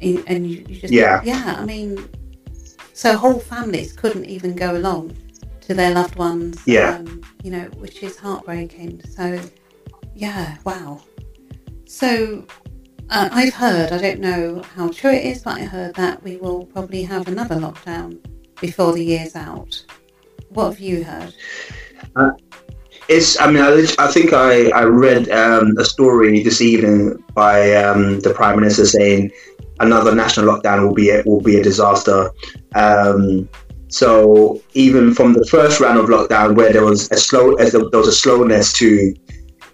[0.00, 2.08] and you, you just, yeah, yeah, I mean,
[3.00, 5.16] so whole families couldn't even go along
[5.62, 9.02] to their loved ones, yeah, um, you know, which is heartbreaking.
[9.08, 9.40] So,
[10.14, 11.00] yeah, wow.
[11.86, 12.44] So,
[13.08, 16.36] uh, I've heard, I don't know how true it is, but I heard that we
[16.36, 18.18] will probably have another lockdown
[18.60, 19.82] before the year's out.
[20.50, 21.34] What have you heard?
[22.16, 22.32] Uh,
[23.08, 23.40] it's.
[23.40, 28.20] I mean, I, I think I I read um, a story this evening by um,
[28.20, 29.30] the prime minister saying
[29.80, 32.30] another national lockdown will be a, will be a disaster.
[32.74, 33.48] Um,
[33.88, 37.80] so even from the first round of lockdown, where there was a slow, as there
[37.80, 39.14] was a slowness to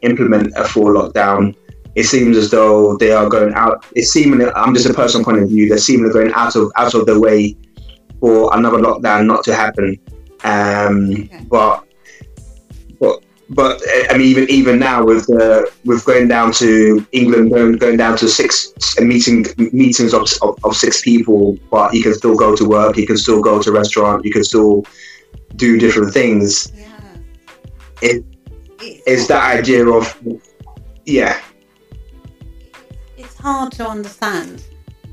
[0.03, 1.55] implement a full lockdown,
[1.95, 3.85] it seems as though they are going out.
[3.95, 5.69] It's seemingly, I'm just a personal point of view.
[5.69, 7.57] They're seemingly going out of out of their way
[8.21, 9.99] for another lockdown not to happen.
[10.45, 11.47] Um, okay.
[11.49, 11.85] But
[13.01, 17.51] but but eh, I mean, even even now with the with going down to England,
[17.51, 22.15] going, going down to six meeting meetings of, of, of six people, but you can
[22.15, 24.85] still go to work, you can still go to a restaurant, you can still
[25.55, 26.73] do different things.
[26.75, 26.99] Yeah.
[28.03, 28.25] It
[29.07, 30.17] is that idea of
[31.05, 31.41] yeah.
[33.17, 34.65] It's hard to understand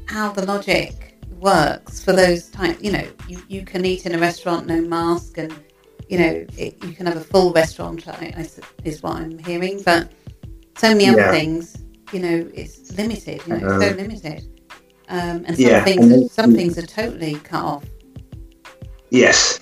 [0.08, 2.78] how the logic works for those type.
[2.82, 5.54] You know, you, you can eat in a restaurant, no mask, and
[6.14, 8.06] you know it, you can have a full restaurant.
[8.84, 10.12] Is what I'm hearing, but
[10.78, 11.32] so many other yeah.
[11.32, 11.78] things.
[12.12, 13.42] You know, it's limited.
[13.48, 14.50] You know, so limited.
[15.10, 15.84] Um, and some yeah.
[15.84, 17.86] things, and some things are totally cut off.
[19.10, 19.60] Yes,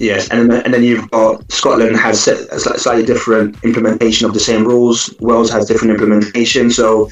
[0.00, 4.40] Yes, and then, and then you've got Scotland has a slightly different implementation of the
[4.40, 5.14] same rules.
[5.20, 6.70] Wales has different implementation.
[6.70, 7.10] So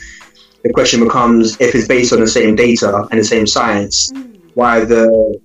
[0.65, 4.41] the question becomes if it's based on the same data and the same science, mm.
[4.55, 5.39] why the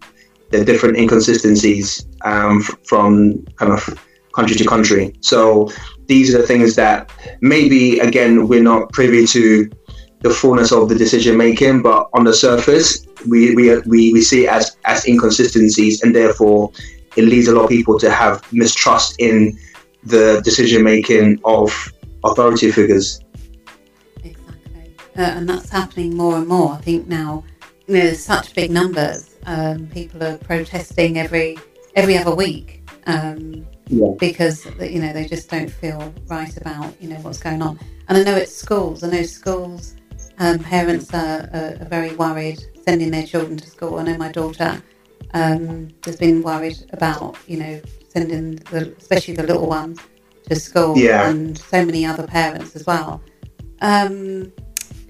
[0.53, 3.81] the different inconsistencies um, from kind of
[4.33, 5.15] country to country.
[5.21, 5.69] So
[6.07, 7.11] these are the things that
[7.41, 9.69] maybe again we're not privy to
[10.21, 14.45] the fullness of the decision making, but on the surface we, we, we, we see
[14.45, 16.71] it as, as inconsistencies and therefore
[17.15, 19.57] it leads a lot of people to have mistrust in
[20.03, 21.71] the decision making of
[22.23, 23.23] authority figures
[25.15, 26.73] uh, and that's happening more and more.
[26.73, 27.43] I think now
[27.87, 29.32] you know, there's such big numbers.
[29.45, 31.57] Um, people are protesting every
[31.95, 32.81] every other week.
[33.07, 34.13] Um, Yeah.
[34.17, 37.77] because you know they just don't feel right about you know what's going on.
[38.07, 39.95] And I know it's schools, I know schools
[40.39, 43.99] um, parents are, are, are very worried sending their children to school.
[43.99, 44.81] I know my daughter
[45.33, 49.97] um, has been worried about you know sending the, especially the little one
[50.49, 51.29] to school, Yeah.
[51.29, 53.21] and so many other parents as well.
[53.81, 54.51] Um,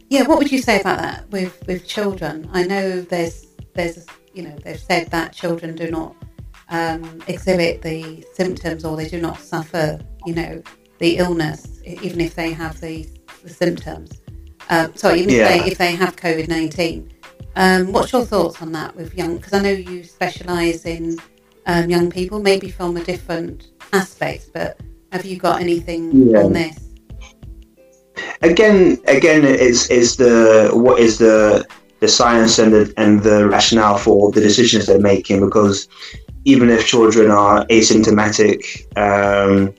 [0.09, 2.49] yeah, what would you say about that with with children?
[2.53, 6.15] I know there's there's you know they've said that children do not
[6.69, 10.61] um, exhibit the symptoms or they do not suffer you know
[10.99, 13.07] the illness even if they have the,
[13.43, 14.21] the symptoms.
[14.69, 15.49] Um, sorry, even Yeah.
[15.49, 17.11] if they if they have COVID nineteen.
[17.55, 19.37] Um, what's your thoughts on that with young?
[19.37, 21.19] Because I know you specialise in
[21.67, 24.79] um, young people, maybe from a different aspect, but
[25.11, 26.39] have you got anything Yeah.
[26.43, 26.79] on this?
[28.41, 31.65] again, again, is is the what is the
[32.03, 35.39] the science and the and the rationale for the decisions they're making?
[35.39, 35.87] Because
[36.43, 38.57] even if children are asymptomatic,
[38.97, 39.73] um,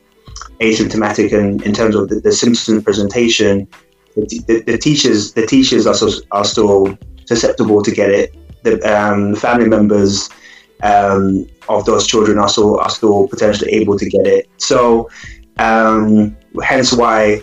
[0.60, 3.68] asymptomatic in, in terms of the, the symptom presentation,
[4.16, 8.34] the, the, the teachers the teachers are, so, are still susceptible to get it.
[8.62, 10.30] The um, family members
[10.82, 14.48] um, of those children are still are still potentially able to get it.
[14.56, 15.10] So,
[15.58, 17.42] um, hence why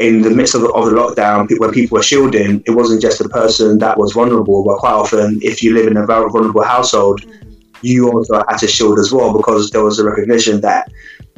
[0.00, 3.28] in the midst of of the lockdown, when people were shielding, it wasn't just the
[3.28, 7.20] person that was vulnerable, but quite often, if you live in a very vulnerable household,
[7.82, 10.90] you also had to shield as well because there was a recognition that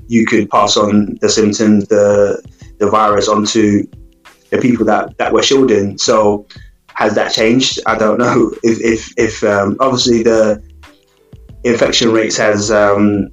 [0.07, 2.41] you could pass on the symptoms, the
[2.79, 3.85] the virus onto
[4.51, 5.99] the people that, that were shielding.
[5.99, 6.47] So
[6.95, 7.81] has that changed?
[7.87, 8.53] I don't know.
[8.63, 10.63] If if, if um, obviously the
[11.65, 13.31] infection rates has um,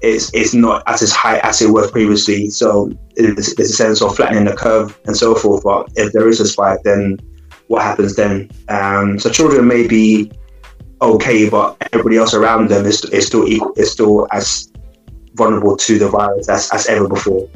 [0.00, 2.50] it's it's not as as high as it was previously.
[2.50, 5.64] So there's a sense of flattening the curve and so forth.
[5.64, 7.18] But if there is a spike, then
[7.66, 8.50] what happens then?
[8.68, 10.30] Um, so children may be
[11.00, 14.72] okay, but everybody else around them is, is still equal, is still as
[15.34, 17.48] vulnerable to the virus as, as ever before.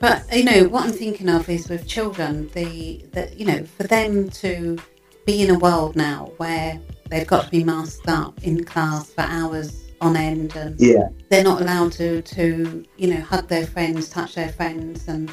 [0.00, 3.84] But you know what I'm thinking of is with children, the that you know for
[3.84, 4.78] them to
[5.24, 9.22] be in a world now where they've got to be masked up in class for
[9.22, 14.08] hours on end, and Yeah, they're not allowed to to you know hug their friends,
[14.08, 15.32] touch their friends, and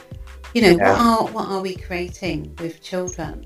[0.53, 0.91] you know Yeah.
[0.91, 3.45] what are what are we creating with children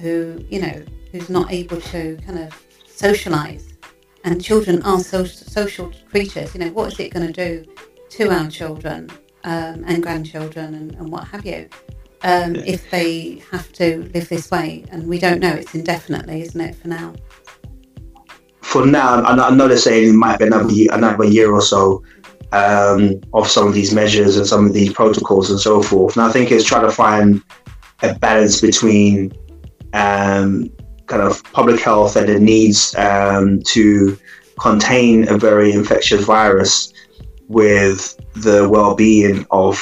[0.00, 2.54] who you know who's not able to kind of
[2.86, 3.74] socialize,
[4.24, 6.54] and children are so, social creatures.
[6.54, 7.64] You know what is it going to do
[8.10, 9.10] to our children
[9.44, 11.68] um, and grandchildren and, and what have you?
[12.24, 16.60] Um, if they have to live this way, and we don't know, it's indefinitely, isn't
[16.60, 17.14] it, for now?
[18.72, 22.02] For now, I know, they're saying it might be another year, another year or so
[22.52, 26.16] um, of some of these measures and some of these protocols and so forth.
[26.16, 27.42] And I think it's trying to find
[28.02, 29.30] a balance between
[29.92, 30.70] um,
[31.06, 34.16] kind of public health and the needs um, to
[34.58, 36.94] contain a very infectious virus
[37.48, 39.78] with the well-being of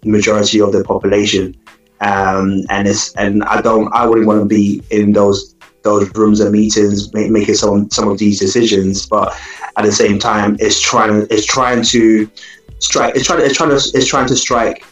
[0.00, 1.54] the majority of the population.
[2.00, 5.51] Um, and it's and I don't I wouldn't want to be in those
[5.82, 9.36] those rooms and meetings make, making some some of these decisions but
[9.76, 12.30] at the same time it's trying it's trying to
[12.78, 14.84] strike it's trying it's trying to it's trying to strike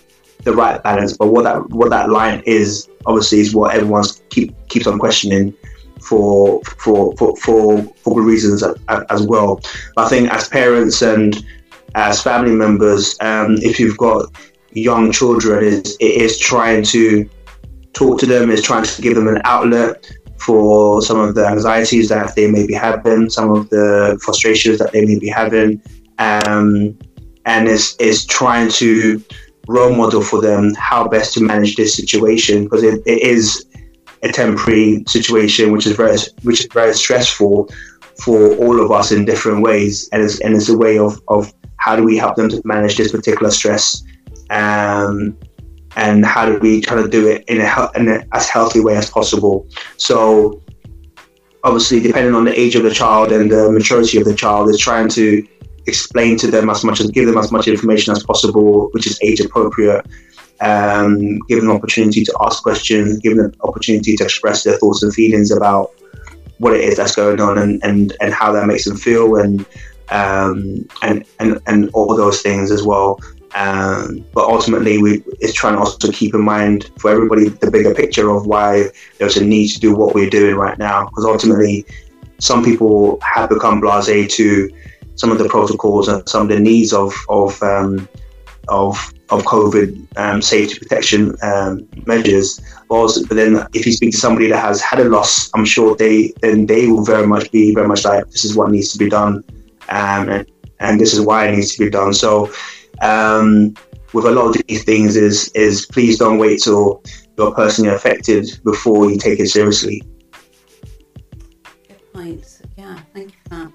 [0.44, 1.16] the right balance.
[1.16, 5.54] But what that what that line is obviously is what everyone's keep keeps on questioning
[6.00, 9.60] for for for for, for good reasons as, well.
[9.94, 11.44] But I think as parents and
[11.94, 14.26] as family members um, if you've got
[14.72, 17.28] young children is it is trying to
[17.92, 20.08] talk to them is trying to give them an outlet
[20.40, 24.92] for some of the anxieties that they may be having, some of the frustrations that
[24.92, 25.80] they may be having,
[26.18, 26.96] um,
[27.46, 29.22] and is is trying to
[29.68, 33.66] role model for them how best to manage this situation because it, it is
[34.22, 37.68] a temporary situation which is very which is very stressful
[38.18, 41.52] for all of us in different ways and it's, and it's a way of, of
[41.76, 44.02] how do we help them to manage this particular stress
[44.50, 45.36] um,
[45.96, 48.96] and how do we try to do it in a, in a as healthy way
[48.96, 49.66] as possible.
[49.96, 50.62] So,
[51.64, 54.78] obviously, depending on the age of the child and the maturity of the child, is
[54.78, 55.46] trying to
[55.86, 59.18] explain to them as much as give them as much information as possible, which is
[59.22, 60.06] age appropriate.
[60.60, 65.12] Um, give them opportunity to ask questions, give them opportunity to express their thoughts and
[65.12, 65.92] feelings about
[66.58, 69.64] what it is that's going on and, and, and how that makes them feel and
[70.10, 73.18] um, and, and and all those things as well.
[73.54, 77.94] Um, but ultimately, we is trying to also keep in mind for everybody the bigger
[77.94, 78.88] picture of why
[79.18, 81.06] there's a need to do what we're doing right now.
[81.06, 81.84] Because ultimately,
[82.38, 84.70] some people have become blasé to
[85.16, 88.08] some of the protocols and some of the needs of of um,
[88.68, 92.60] of of COVID um, safety protection um, measures.
[92.88, 95.64] But, also, but then, if you speak to somebody that has had a loss, I'm
[95.64, 98.92] sure they then they will very much be very much like this is what needs
[98.92, 99.44] to be done,
[99.88, 102.14] um, and and this is why it needs to be done.
[102.14, 102.50] So,
[103.00, 103.74] um,
[104.12, 107.02] with a lot of these things, is is please don't wait till
[107.36, 110.02] you're personally affected before you take it seriously.
[111.88, 112.60] Good point.
[112.76, 113.72] Yeah, thank you for that.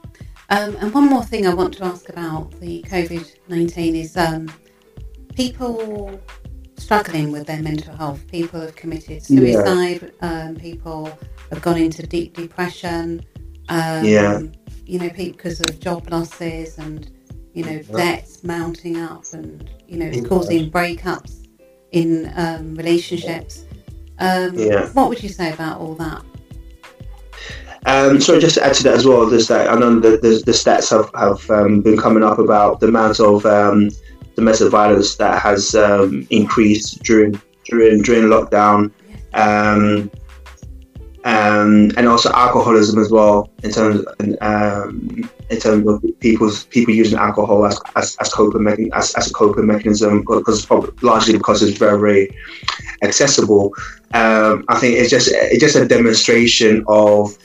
[0.49, 4.51] Um, and one more thing I want to ask about the COVID nineteen is um,
[5.35, 6.19] people
[6.77, 8.27] struggling with their mental health.
[8.27, 10.11] People have committed suicide.
[10.21, 10.43] Yeah.
[10.43, 11.09] Um, people
[11.49, 13.25] have gone into deep depression.
[13.69, 14.41] Um, yeah.
[14.85, 17.09] You know, because of job losses and
[17.55, 21.47] you know debts mounting up, and you know it's causing breakups
[21.91, 23.65] in um, relationships.
[24.19, 24.89] Um, yeah.
[24.89, 26.23] What would you say about all that?
[27.87, 30.41] Um, so just to add to that as well, there's that I know the, the,
[30.45, 33.89] the stats have, have um, been coming up about the amount of um,
[34.35, 38.91] domestic violence that has um, increased during during during lockdown,
[41.25, 46.93] um, and also alcoholism as well in terms of, um, in terms of people's people
[46.93, 50.69] using alcohol as as, as coping as, as a coping mechanism because
[51.01, 52.37] largely because it's very very
[53.01, 53.73] accessible.
[54.13, 57.35] Um, I think it's just it's just a demonstration of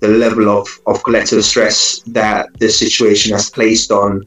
[0.00, 4.22] the level of, of collective stress that this situation has placed on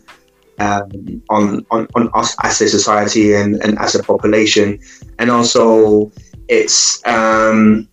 [0.59, 4.79] um, on, on, on us as a society and, and as a population.
[5.17, 6.11] And also,
[6.49, 7.87] it's um,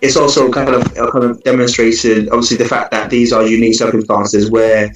[0.00, 4.50] it's also kind of kind of demonstrated, obviously, the fact that these are unique circumstances
[4.50, 4.92] where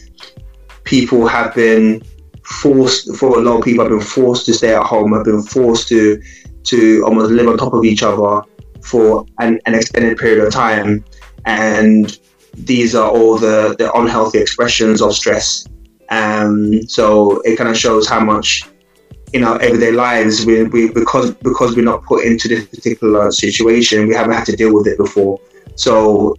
[0.85, 2.03] people have been
[2.45, 5.43] forced, for a lot of people, have been forced to stay at home, have been
[5.43, 6.21] forced to
[6.65, 8.43] to almost live on top of each other
[8.83, 11.05] for an, an extended period of time,
[11.45, 12.19] and
[12.55, 15.67] these are all the, the unhealthy expressions of stress.
[16.09, 18.63] Um, so it kind of shows how much
[19.33, 24.07] in our everyday lives we, we because because we're not put into this particular situation
[24.07, 25.41] we haven't had to deal with it before.
[25.75, 26.37] So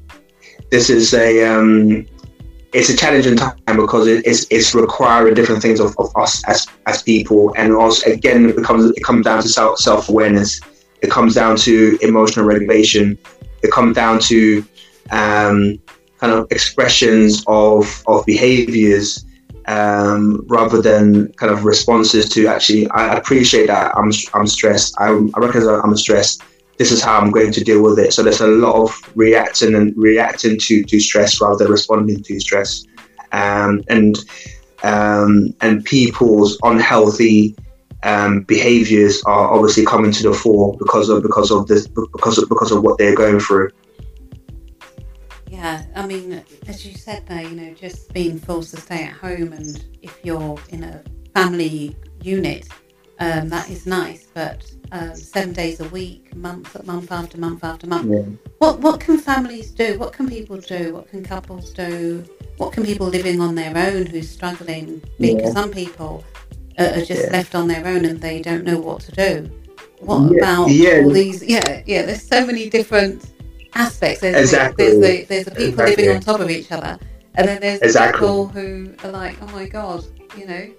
[0.72, 2.06] this is a um,
[2.74, 6.68] it's a challenging time because it, it's it's requiring different things of, of us as
[6.86, 7.54] as people.
[7.58, 10.62] And also again it becomes it comes down to self self awareness
[11.02, 13.18] it comes down to emotional regulation.
[13.62, 14.66] It comes down to
[15.12, 15.80] um,
[16.18, 19.26] kind of expressions of of behaviors
[19.68, 24.96] um, rather than kind of responses to actually, I appreciate that I'm, I'm stressed.
[25.00, 26.42] I, I recognize I'm stressed.
[26.78, 28.14] This is how I'm going to deal with it.
[28.14, 32.40] So there's a lot of reacting and reacting to, to stress rather than responding to
[32.40, 32.86] stress.
[33.32, 34.18] Um, and
[34.84, 37.56] um, and people's unhealthy
[38.04, 42.48] um, behaviors are obviously coming to the fore because of because of this because of
[42.48, 43.72] because of what they're going through.
[45.58, 49.14] Yeah, I mean, as you said there, you know, just being forced to stay at
[49.14, 51.02] home, and if you're in a
[51.34, 52.68] family unit,
[53.20, 54.28] um, that is nice.
[54.36, 58.52] But um, seven days a week, month month after month after month, yeah.
[58.60, 59.98] what what can families do?
[59.98, 60.94] What can people do?
[60.94, 62.24] What can couples do?
[62.58, 65.02] What can people living on their own who's struggling?
[65.20, 65.50] Because yeah.
[65.54, 66.24] some people
[66.78, 67.32] are, are just yeah.
[67.32, 69.50] left on their own and they don't know what to do.
[70.02, 71.44] What about all these?
[71.44, 72.06] Yeah, yeah.
[72.06, 73.26] There's so many different
[73.76, 74.22] aspects.
[74.22, 74.92] There's, exactly.
[74.92, 75.96] The, there's the there's the people exactly.
[75.96, 77.00] living on top of each other,
[77.36, 78.20] and then there's exactly.
[78.20, 80.06] people who are like, oh my god,
[80.38, 80.70] you know.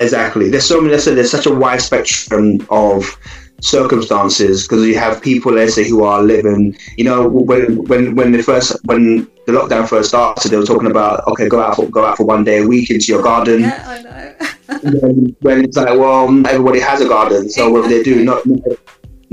[0.00, 0.48] Exactly.
[0.48, 0.90] There's so many.
[0.90, 3.16] There's, there's such a wide spectrum of
[3.62, 6.76] circumstances because you have people, let's say, who are living.
[6.96, 10.90] You know, when when when the first when the lockdown first started, they were talking
[10.90, 13.60] about okay, go out for go out for one day a week into your garden.
[13.60, 14.34] Yeah, I know.
[15.00, 17.72] when, when, it's like, well, everybody has a garden, so exactly.
[17.72, 18.24] what do they do?
[18.30, 18.60] Not not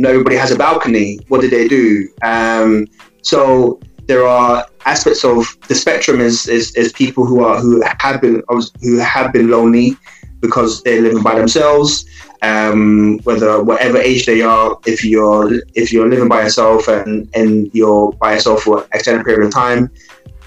[0.08, 1.20] everybody has a balcony.
[1.28, 2.08] What do they do?
[2.24, 2.88] Um,
[3.22, 8.22] so there are aspects of the spectrum is, is, is people who are who have
[8.22, 8.42] been
[8.82, 9.98] who have been lonely
[10.40, 12.06] because they're living by themselves.
[12.42, 17.70] Um, whether whatever age they are, if you're if you're living by yourself and and
[17.74, 19.92] you're by yourself for an extended period of time,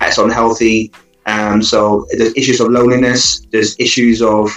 [0.00, 0.90] that's unhealthy.
[1.26, 3.46] Um, so there's issues of loneliness.
[3.52, 4.50] There's issues of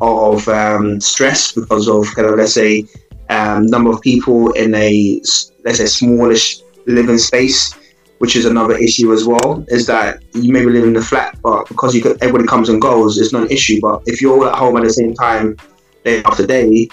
[0.00, 2.84] of um, stress because of kind of let's say
[3.30, 5.20] um, number of people in a
[5.64, 7.74] let's say smallish living space,
[8.18, 9.64] which is another issue as well.
[9.68, 12.68] Is that you may be living in a flat, but because you could, everybody comes
[12.68, 13.80] and goes, it's not an issue.
[13.80, 15.56] But if you're all at home at the same time,
[16.04, 16.88] day after day,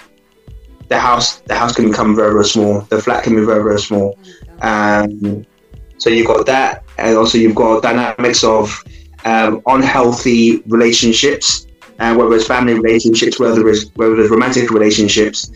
[0.88, 2.80] the house the house can become very very small.
[2.82, 4.18] The flat can be very very small.
[4.60, 5.46] Um,
[5.98, 8.84] so you've got that, and also you've got dynamics of
[9.24, 11.66] um, unhealthy relationships,
[11.98, 15.50] uh, whether it's family relationships, whether it's whether it's romantic relationships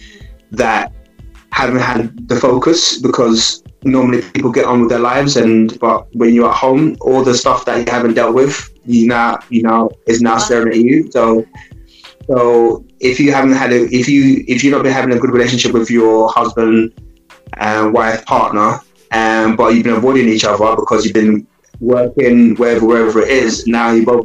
[0.52, 0.92] that
[1.52, 6.34] haven't had the focus because normally people get on with their lives and but when
[6.34, 9.90] you're at home all the stuff that you haven't dealt with you now you know
[10.06, 11.10] is now staring at you.
[11.10, 11.44] So
[12.28, 15.30] so if you haven't had a if you if you've not been having a good
[15.30, 16.92] relationship with your husband
[17.54, 18.80] and wife partner
[19.12, 21.46] um, but you've been avoiding each other because you've been
[21.80, 24.24] working wherever wherever it is now you both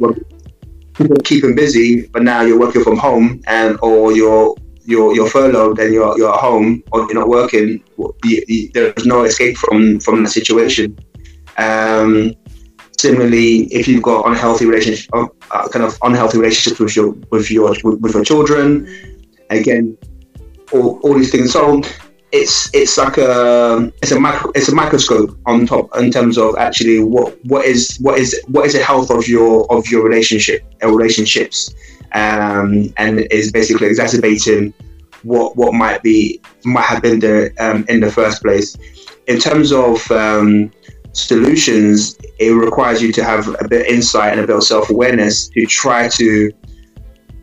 [1.24, 4.54] keep them busy, but now you're working from home and or you're
[4.84, 7.82] you're you're furloughed and you're you're at home or you're not working.
[7.98, 10.98] You, you, there's no escape from from that situation.
[11.56, 12.34] Um,
[12.98, 17.50] similarly, if you've got unhealthy relationship, uh, uh kind of unhealthy relationships with your with
[17.50, 18.88] your with, with your children,
[19.50, 19.96] again,
[20.72, 21.52] all, all these things.
[21.52, 21.82] So
[22.32, 26.56] it's it's like a it's a micro, it's a microscope on top in terms of
[26.58, 30.62] actually what what is what is what is the health of your of your relationship
[30.82, 31.72] or uh, relationships
[32.14, 34.72] um, and is basically exacerbating
[35.22, 38.76] what what might be might have been there um, in the first place
[39.26, 40.70] in terms of um,
[41.12, 45.48] solutions it requires you to have a bit of insight and a bit of self-awareness
[45.48, 46.50] to try to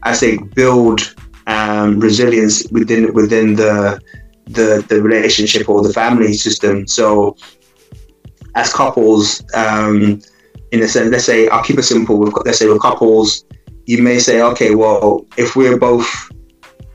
[0.03, 1.15] I say build
[1.47, 3.99] um, resilience within within the
[4.45, 6.87] the the relationship or the family system.
[6.87, 7.35] So,
[8.55, 10.21] as couples, um,
[10.71, 12.19] in a sense, let's say I'll keep it simple.
[12.19, 13.45] Let's say with couples,
[13.91, 16.07] you may say, okay, well, if we're both,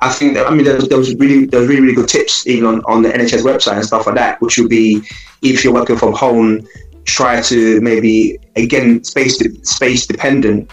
[0.00, 2.08] I think that, I mean, there was, there was really there was really really good
[2.08, 5.06] tips even on, on the NHS website and stuff like that, which would be
[5.42, 6.66] if you're working from home,
[7.04, 10.70] try to maybe again space space dependent.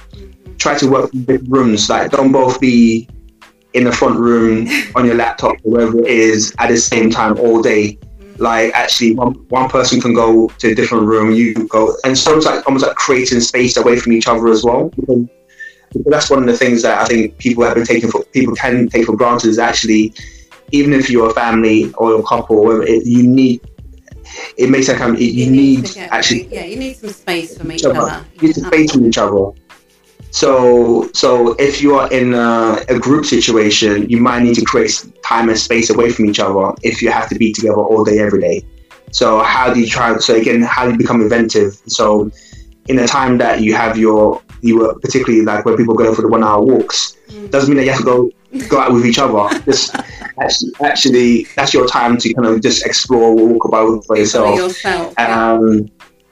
[0.60, 1.90] Try to work in different rooms.
[1.90, 3.10] Like don't both be
[3.74, 7.38] in the front room on your laptop or wherever it is at the same time
[7.38, 8.00] all day.
[8.38, 12.38] Like actually, one, one person can go to a different room, you go, and so
[12.38, 14.90] it's like almost like creating space away from each other as well.
[16.06, 18.88] That's one of the things that I think people have been taking for people can
[18.88, 20.14] take for granted is actually,
[20.72, 23.62] even if you're a family or a couple, it, you need
[24.58, 27.58] it makes that kind of, you, you need, need actually yeah you need some space
[27.58, 28.00] from each other.
[28.00, 28.26] other.
[28.36, 29.52] You need space from each other.
[30.34, 35.06] So, so if you are in a, a, group situation, you might need to create
[35.24, 38.18] time and space away from each other if you have to be together all day,
[38.18, 38.66] every day.
[39.12, 40.18] So, how do you try?
[40.18, 41.80] So again, how do you become inventive?
[41.86, 42.32] So,
[42.88, 46.22] in a time that you have your, you were particularly like where people go for
[46.22, 47.50] the one-hour walks, mm.
[47.52, 48.32] doesn't mean that you have to go
[48.68, 49.48] go out with each other.
[49.66, 49.96] Just
[50.42, 54.56] actually, actually, that's your time to kind of just explore, walk about by yourself.
[54.58, 55.18] yourself.
[55.20, 55.90] Um,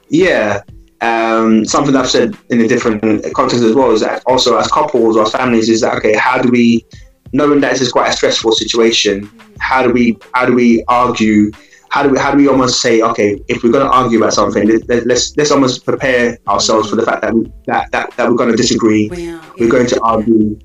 [0.08, 0.62] yeah
[1.02, 3.02] um, something I've said in a different
[3.34, 6.40] context as well is that also as couples or as families is that okay, how
[6.40, 6.86] do we,
[7.32, 9.28] knowing that this is quite a stressful situation,
[9.58, 11.50] how do we how do we argue?
[11.92, 14.32] How do we how do we almost say okay, if we're going to argue about
[14.32, 18.40] something, let's let's almost prepare ourselves for the fact that we, that, that that we're
[18.42, 20.58] going to disagree, we are, we're going to argue.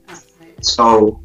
[0.61, 1.21] So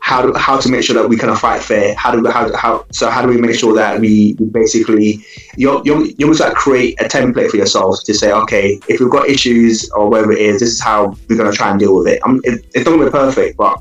[0.00, 1.94] how do, how to make sure that we kind of fight fair.
[1.94, 5.24] How do we, how, how so how do we make sure that we basically
[5.56, 9.10] you you you almost like create a template for yourself to say okay if we've
[9.10, 11.96] got issues or whatever it is this is how we're going to try and deal
[11.96, 12.20] with it.
[12.22, 13.80] I'm, it it's not going to be perfect, but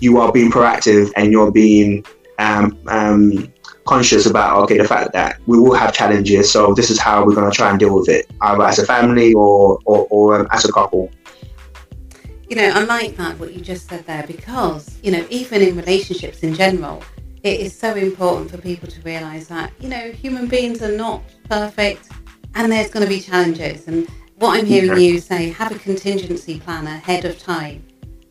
[0.00, 2.04] you are being proactive and you're being
[2.38, 3.52] um, um,
[3.86, 6.50] conscious about okay the fact that we will have challenges.
[6.50, 8.86] So this is how we're going to try and deal with it, either as a
[8.86, 11.10] family or or, or um, as a couple
[12.48, 15.76] you know, I like that what you just said there because, you know, even in
[15.76, 17.02] relationships in general,
[17.42, 21.22] it is so important for people to realize that, you know, human beings are not
[21.48, 22.10] perfect
[22.54, 23.88] and there's going to be challenges.
[23.88, 27.84] And what I'm hearing you say, have a contingency plan ahead of time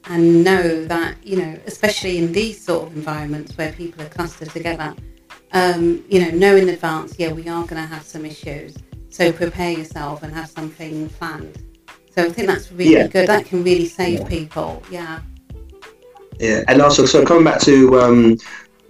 [0.05, 4.51] and know that, you know, especially in these sort of environments where people are clustered
[4.51, 4.95] together,
[5.53, 8.75] um, you know, know in advance, yeah, we are going to have some issues.
[9.09, 11.61] So prepare yourself and have something planned.
[12.11, 13.07] So I think that's really yeah.
[13.07, 13.27] good.
[13.27, 14.27] That can really save yeah.
[14.27, 14.83] people.
[14.89, 15.21] Yeah.
[16.39, 18.37] Yeah, and also, so coming back to, um,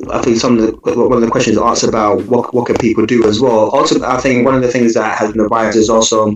[0.10, 3.06] I think some of the one of the questions asked about what what can people
[3.06, 3.70] do as well.
[3.72, 6.36] Also, I think one of the things that has been advised is also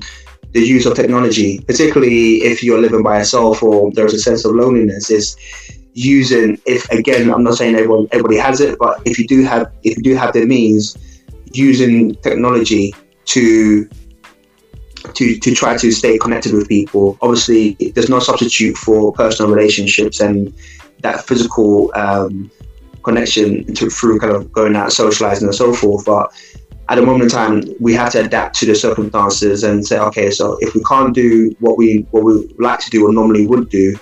[0.52, 4.54] the use of technology, particularly if you're living by yourself or there's a sense of
[4.54, 5.10] loneliness.
[5.10, 5.38] Is
[5.98, 9.72] using if again, I'm not saying everyone everybody has it, but if you do have
[9.84, 10.96] if you do have the means,
[11.54, 12.94] using technology
[13.26, 13.90] to
[15.14, 17.18] to, to try to stay connected with people.
[17.22, 20.54] Obviously, there's no substitute for personal relationships and
[21.02, 22.52] that physical um,
[23.04, 26.06] connection to, through kind of going out, socializing, and so forth.
[26.06, 26.34] But
[26.90, 30.30] at the moment in time, we have to adapt to the circumstances and say, okay,
[30.30, 33.70] so if we can't do what we what we like to do or normally would
[33.70, 33.98] do,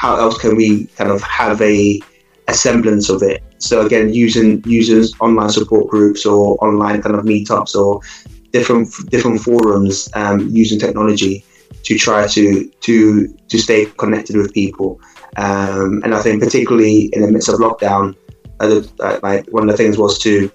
[0.00, 2.00] how else can we kind of have a,
[2.48, 3.42] a semblance of it?
[3.58, 8.00] So again, using users online support groups or online kind of meetups or
[8.50, 11.44] different different forums um, using technology
[11.82, 14.98] to try to to to stay connected with people.
[15.36, 18.16] Um, and I think particularly in the midst of lockdown,
[18.60, 18.80] uh,
[19.22, 20.50] like one of the things was to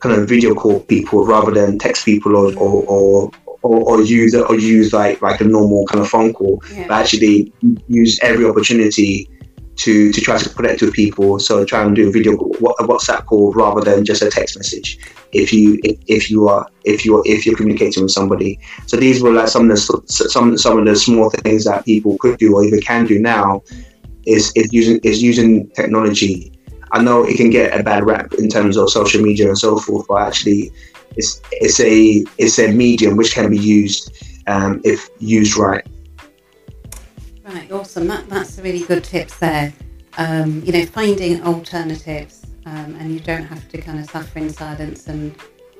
[0.00, 3.30] kind of video call people rather than text people or or, or
[3.66, 6.86] or, or, use or use like like a normal kind of phone call, yeah.
[6.88, 7.52] but actually
[7.88, 9.28] use every opportunity
[9.76, 11.38] to to try to connect with people.
[11.38, 14.98] So try and do a video, a WhatsApp call rather than just a text message.
[15.32, 18.58] If you if, if you are if you are if you're communicating with somebody.
[18.86, 22.16] So these were like some of the some some of the small things that people
[22.18, 23.62] could do or even can do now.
[24.26, 26.52] Is is using is using technology.
[26.92, 29.78] I know it can get a bad rap in terms of social media and so
[29.78, 30.72] forth, but actually,
[31.16, 35.86] it's it's a it's a medium which can be used um, if used right.
[37.44, 38.08] Right, awesome.
[38.08, 39.72] That, that's a really good tips there.
[40.18, 44.50] Um, you know, finding alternatives, um, and you don't have to kind of suffer in
[44.50, 45.34] silence and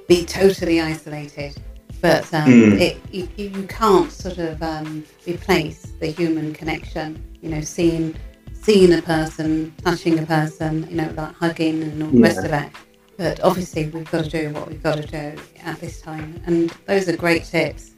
[0.06, 1.56] be totally isolated.
[2.00, 2.80] But um, mm.
[2.80, 7.22] it, you, you, can't sort of um, replace the human connection.
[7.40, 8.14] You know, seeing
[8.52, 12.22] seeing a person, touching a person, you know, like hugging and all the yeah.
[12.22, 12.70] rest of it.
[13.16, 16.70] But obviously, we've got to do what we've got to do at this time, and
[16.86, 17.92] those are great tips.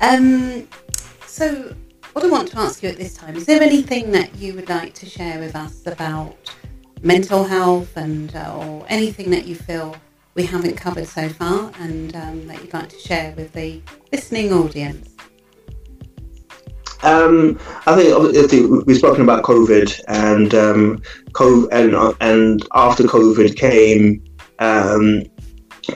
[0.00, 0.68] Um,
[1.26, 1.74] so
[2.12, 4.70] what I want to ask you at this time is there anything that you would
[4.70, 6.34] like to share with us about
[7.02, 9.94] mental health and uh, or anything that you feel
[10.34, 13.82] we haven't covered so far and um, that you'd like to share with the
[14.12, 15.10] listening audience?
[17.02, 17.94] Um, I
[18.48, 21.02] think, we've spoken about COVID and um,
[21.32, 24.22] COVID, and and after COVID came
[24.58, 25.24] um,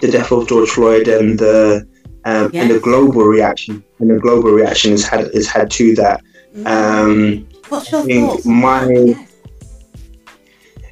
[0.01, 1.87] the death of George Floyd and the
[2.25, 2.63] um, yes.
[2.63, 6.23] and the global reaction and the global reaction is had is had to that.
[6.55, 6.67] Mm-hmm.
[6.67, 8.47] Um, What's your thoughts?
[8.47, 9.33] My yes.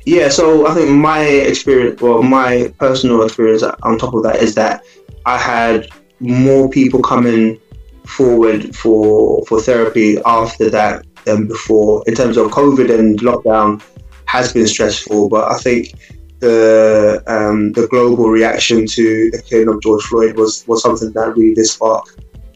[0.04, 4.54] yeah, so I think my experience, well, my personal experience on top of that is
[4.54, 4.82] that
[5.26, 5.88] I had
[6.20, 7.60] more people coming
[8.06, 12.02] forward for for therapy after that than before.
[12.06, 13.82] In terms of COVID and lockdown,
[14.26, 15.94] has been stressful, but I think
[16.40, 21.36] the um, the global reaction to the killing of George Floyd was was something that
[21.36, 22.06] really did spark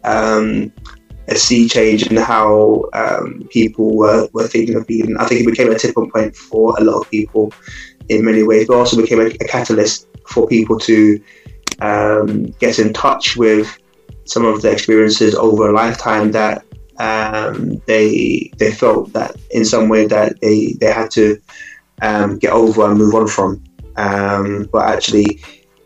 [0.05, 0.73] um,
[1.29, 5.17] a sea change in how um, people were, were thinking of being.
[5.17, 7.53] I think it became a tipping point for a lot of people
[8.09, 11.23] in many ways, but also became a, a catalyst for people to
[11.81, 13.79] um, get in touch with
[14.25, 16.65] some of the experiences over a lifetime that
[16.99, 21.41] um, they they felt that in some way that they they had to
[22.03, 23.63] um, get over and move on from.
[24.03, 25.41] Um, but actually,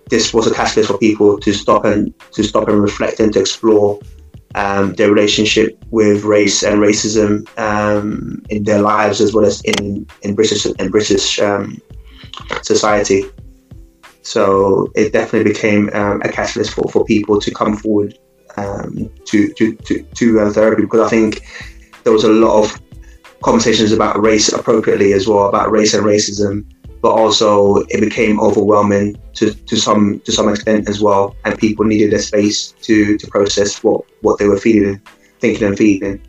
[0.08, 3.40] this was a catalyst for people to stop and to stop and reflect and to
[3.40, 4.00] explore
[4.54, 10.06] um, their relationship with race and racism um, in their lives as well as in
[10.22, 11.80] in British in British um,
[12.62, 13.24] society.
[14.22, 18.18] So it definitely became um, a catalyst for, for people to come forward
[18.56, 21.42] um, to to to, to uh, therapy because I think
[22.04, 22.80] there was a lot of
[23.42, 26.64] conversations about race appropriately as well about race and racism
[27.03, 31.84] but also it became overwhelming to, to some to some extent as well, and people
[31.84, 35.01] needed a space to, to process what, what they were feeling,
[35.40, 36.20] thinking and feeling.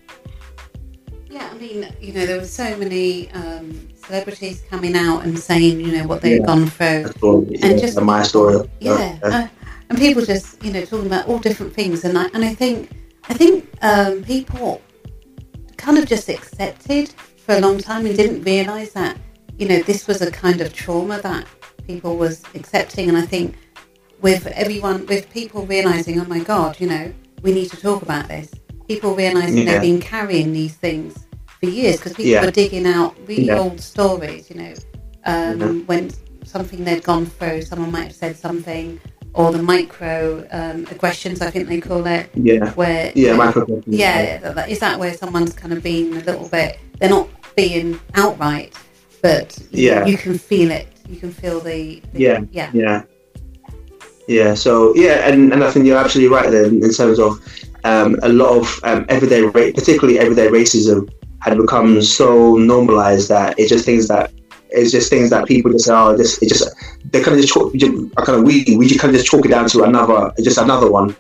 [1.29, 5.79] Yeah, I mean, you know, there were so many um, celebrities coming out and saying,
[5.79, 6.45] you know, what they've yeah.
[6.45, 8.69] gone through, story, and yeah, just my story.
[8.79, 9.47] Yeah, uh,
[9.89, 12.91] and people just, you know, talking about all different things, and I and I think
[13.29, 14.81] I think um, people
[15.77, 19.17] kind of just accepted for a long time and didn't realise that
[19.57, 21.45] you know, this was a kind of trauma that
[21.85, 23.09] people was accepting.
[23.09, 23.55] And I think
[24.21, 28.27] with everyone, with people realizing, oh my God, you know, we need to talk about
[28.27, 28.51] this.
[28.87, 29.73] People realizing yeah.
[29.73, 31.27] they've been carrying these things
[31.59, 32.45] for years because people yeah.
[32.45, 33.57] were digging out really yeah.
[33.57, 34.73] old stories, you know,
[35.25, 36.11] um, when
[36.45, 38.99] something they'd gone through, someone might have said something,
[39.33, 42.29] or the micro um, aggressions, I think they call it.
[42.33, 42.71] Yeah.
[42.71, 43.35] Where yeah.
[43.85, 46.79] Yeah, is that where someone's kind of being a little bit?
[46.99, 48.73] They're not being outright,
[49.21, 50.87] but yeah, you can feel it.
[51.07, 53.03] You can feel the, the yeah, yeah, yeah,
[54.27, 54.53] yeah.
[54.53, 57.39] So yeah, and, and I think you're absolutely right there in terms of
[57.83, 61.09] um, a lot of um, everyday, ra- particularly everyday racism,
[61.39, 64.31] had become so normalized that it's just things that
[64.69, 66.69] it's just things that people just oh, just it just
[67.11, 69.49] they kind of just chalk, kind of we we just kind of just chalk it
[69.49, 71.15] down to another just another one.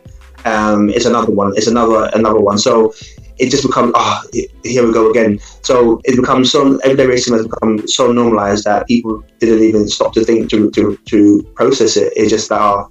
[0.45, 1.53] Um, it's another one.
[1.55, 2.57] It's another another one.
[2.57, 2.93] So
[3.39, 5.39] it just becomes ah oh, here we go again.
[5.61, 10.13] So it becomes so everyday racism has become so normalized that people didn't even stop
[10.13, 12.13] to think to to, to process it.
[12.15, 12.89] It's just ah oh,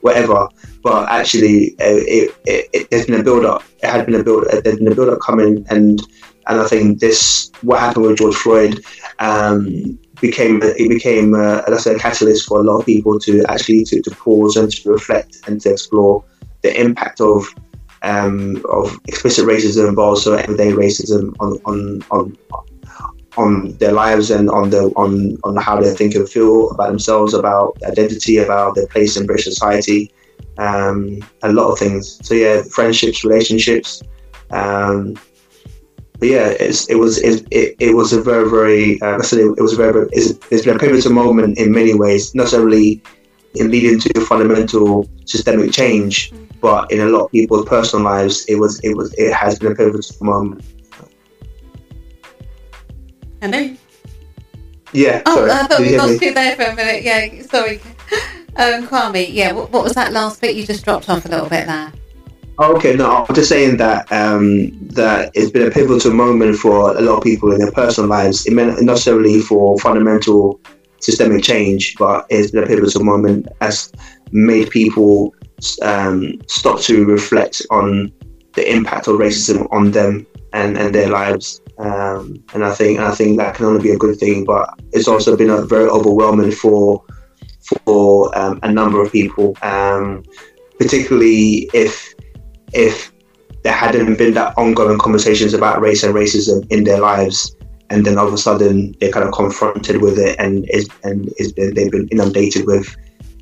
[0.00, 0.48] whatever.
[0.82, 3.64] But actually, it, it, it, there's been a build up.
[3.82, 4.46] It had been a build.
[4.50, 6.00] There's been a build up coming, and
[6.46, 8.84] and I think this what happened with George Floyd.
[9.18, 13.84] Um, became it became uh, that's a catalyst for a lot of people to actually
[13.84, 16.24] to, to pause and to reflect and to explore
[16.62, 17.46] the impact of
[18.02, 22.36] um, of explicit racism, but also everyday racism on on on
[23.36, 27.34] on their lives and on the on on how they think and feel about themselves,
[27.34, 30.12] about identity, about their place in British society,
[30.58, 32.18] um, a lot of things.
[32.26, 34.02] So yeah, friendships, relationships,
[34.50, 35.14] um,
[36.18, 39.54] but yeah, it was it, it, it was a very very uh, I said it,
[39.56, 43.00] it was a very, very it's, been a pivotal moment in many ways, not only
[43.54, 46.32] in leading to fundamental systemic change.
[46.60, 49.72] But in a lot of people's personal lives, it was it was it has been
[49.72, 50.64] a pivotal moment.
[53.40, 53.76] And Hello.
[54.92, 55.22] Yeah.
[55.26, 55.50] Oh, sorry.
[55.50, 57.02] I thought we lost you there for a minute.
[57.02, 57.80] Yeah, sorry.
[58.56, 60.56] Um, Kwame, yeah, what, what was that last bit?
[60.56, 61.92] You just dropped off a little bit there.
[62.60, 67.00] Okay, no, I'm just saying that um, that it's been a pivotal moment for a
[67.00, 68.46] lot of people in their personal lives.
[68.46, 70.60] It meant not necessarily for fundamental
[70.98, 73.92] systemic change, but it's been a pivotal moment as
[74.32, 75.32] made people
[75.82, 78.12] um, stop to reflect on
[78.54, 81.60] the impact of racism on them and, and their lives.
[81.78, 85.06] Um, and I think I think that can only be a good thing, but it's
[85.06, 87.04] also been a very overwhelming for
[87.84, 90.24] for um, a number of people, um,
[90.78, 92.14] particularly if
[92.72, 93.12] if
[93.62, 97.56] there hadn't been that ongoing conversations about race and racism in their lives,
[97.90, 100.68] and then all of a sudden they're kind of confronted with it, and
[101.04, 102.96] and is they've been inundated with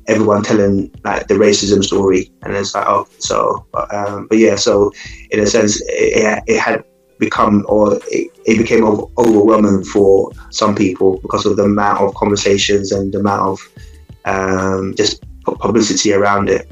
[0.07, 4.55] everyone telling like the racism story, and it's like oh, so but, um, but yeah,
[4.55, 4.91] so
[5.31, 6.83] in a sense, it, it had
[7.19, 12.91] become or it, it became overwhelming for some people because of the amount of conversations
[12.91, 13.59] and the amount of
[14.25, 16.69] um, just publicity around it.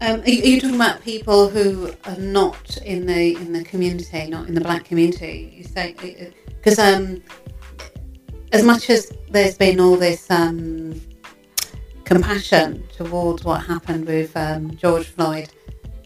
[0.00, 4.48] Um, are, you, talking about people who are not in the in the community, not
[4.48, 5.52] in the black community?
[5.56, 5.94] You say
[6.46, 7.22] because uh, um,
[8.52, 11.00] as much as there's been all this um,
[12.08, 15.50] compassion towards what happened with um, George Floyd,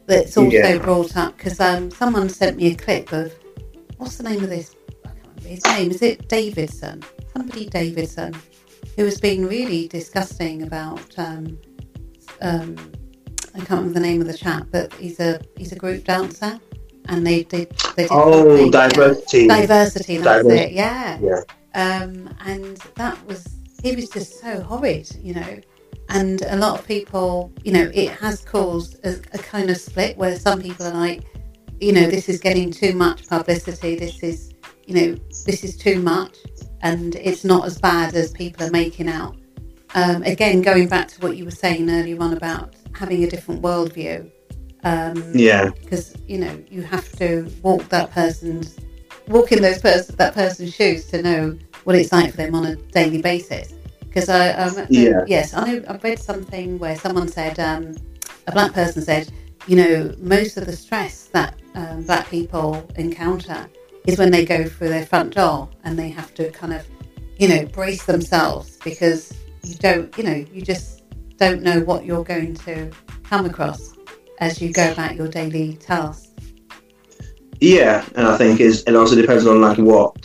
[0.06, 0.78] that's also yeah.
[0.78, 3.32] brought up because um, someone sent me a clip of
[3.98, 4.74] what's the name of this?
[5.04, 5.90] I can't remember his name.
[5.90, 7.04] Is it Davidson?
[7.32, 8.34] Somebody Davidson,
[8.96, 11.18] who has been really disgusting about.
[11.18, 11.56] Um,
[13.54, 16.58] I can't remember the name of the chap, but he's a he's a group dancer,
[17.06, 19.60] and they did they did oh diversity yeah.
[19.60, 20.64] diversity that's diversity.
[20.64, 21.42] it yeah yeah
[21.74, 23.46] um, and that was
[23.82, 25.60] he was just so horrid you know
[26.12, 30.16] and a lot of people you know it has caused a, a kind of split
[30.16, 31.24] where some people are like
[31.80, 34.52] you know this is getting too much publicity this is
[34.86, 36.36] you know this is too much
[36.82, 39.36] and it's not as bad as people are making out
[39.94, 43.62] um, again going back to what you were saying earlier on about having a different
[43.62, 44.30] worldview.
[44.84, 45.70] Um, yeah.
[45.70, 48.76] Because you know you have to walk that person's
[49.28, 52.66] walk in those person that person's shoes to know what it's like for them on
[52.66, 53.74] a daily basis.
[54.12, 55.24] Because I, um, yeah.
[55.26, 57.96] yes, I I read something where someone said um,
[58.46, 59.32] a black person said,
[59.66, 63.68] you know, most of the stress that um, black people encounter
[64.06, 66.86] is when they go through their front door and they have to kind of,
[67.38, 69.32] you know, brace themselves because
[69.62, 71.04] you don't, you know, you just
[71.38, 72.90] don't know what you're going to
[73.22, 73.94] come across
[74.40, 76.28] as you go about your daily tasks.
[77.60, 80.16] Yeah, and I think is it also depends on like what,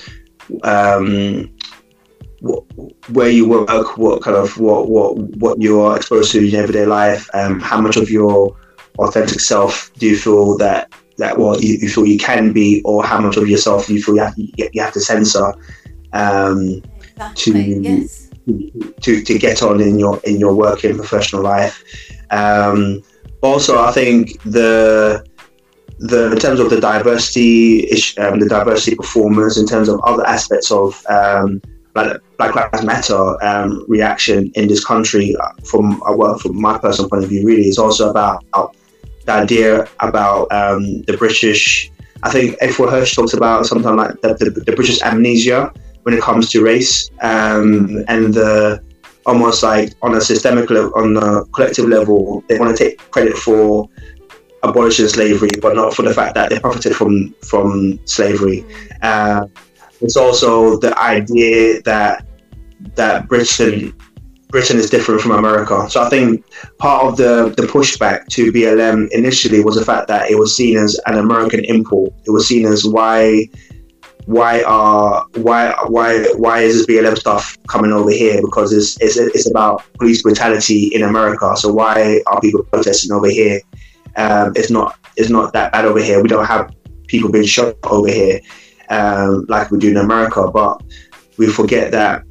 [0.64, 1.56] um,
[2.40, 2.64] what
[3.10, 6.62] where you work, what kind of what what what you are exposed to in your
[6.62, 8.56] everyday life, um, how much of your
[9.00, 13.04] authentic self do you feel that that what you, you, feel you can be, or
[13.04, 15.52] how much of yourself do you feel you have, you have to censor
[16.14, 17.54] um, exactly.
[17.54, 18.28] to yes
[19.02, 21.84] to, to get on in your in your working professional life.
[22.32, 23.04] Um,
[23.42, 25.26] also, I think the
[26.00, 30.72] the in terms of the diversity um, the diversity performers, in terms of other aspects
[30.72, 31.62] of um,
[32.38, 37.10] Black Lives Matter um, reaction in this country, uh, from uh, well, from my personal
[37.10, 38.43] point of view, really is also about,
[39.26, 41.91] the idea about um, the British.
[42.24, 45.72] I think Afua Hirsch talks about something like the, the, the British amnesia,
[46.08, 48.82] when it comes to race um, and the
[49.26, 53.36] almost like on a systemic level, on a collective level, they want to take credit
[53.36, 53.89] for
[54.64, 58.64] abolishing slavery, but not for the fact that they profited from from slavery.
[59.02, 59.48] Uh,
[60.02, 62.26] it's also the idea that
[62.95, 63.93] that Britain
[64.50, 65.89] Britain is different from America.
[65.89, 66.45] So I think
[66.78, 70.78] part of the, the pushback to BLM initially was the fact that it was seen
[70.78, 72.14] as an American import.
[72.26, 73.48] It was seen as why
[74.26, 78.41] why are why why why is this BLM stuff coming over here?
[78.41, 81.56] Because it's it's it's about police brutality in America.
[81.58, 83.62] So why are people protesting over here?
[84.16, 86.22] Um, it's not it's not that bad over here.
[86.22, 86.74] We don't have
[87.08, 88.39] people being shot over here
[88.90, 90.50] um, like we do in America.
[90.52, 90.82] But
[91.38, 92.24] we forget that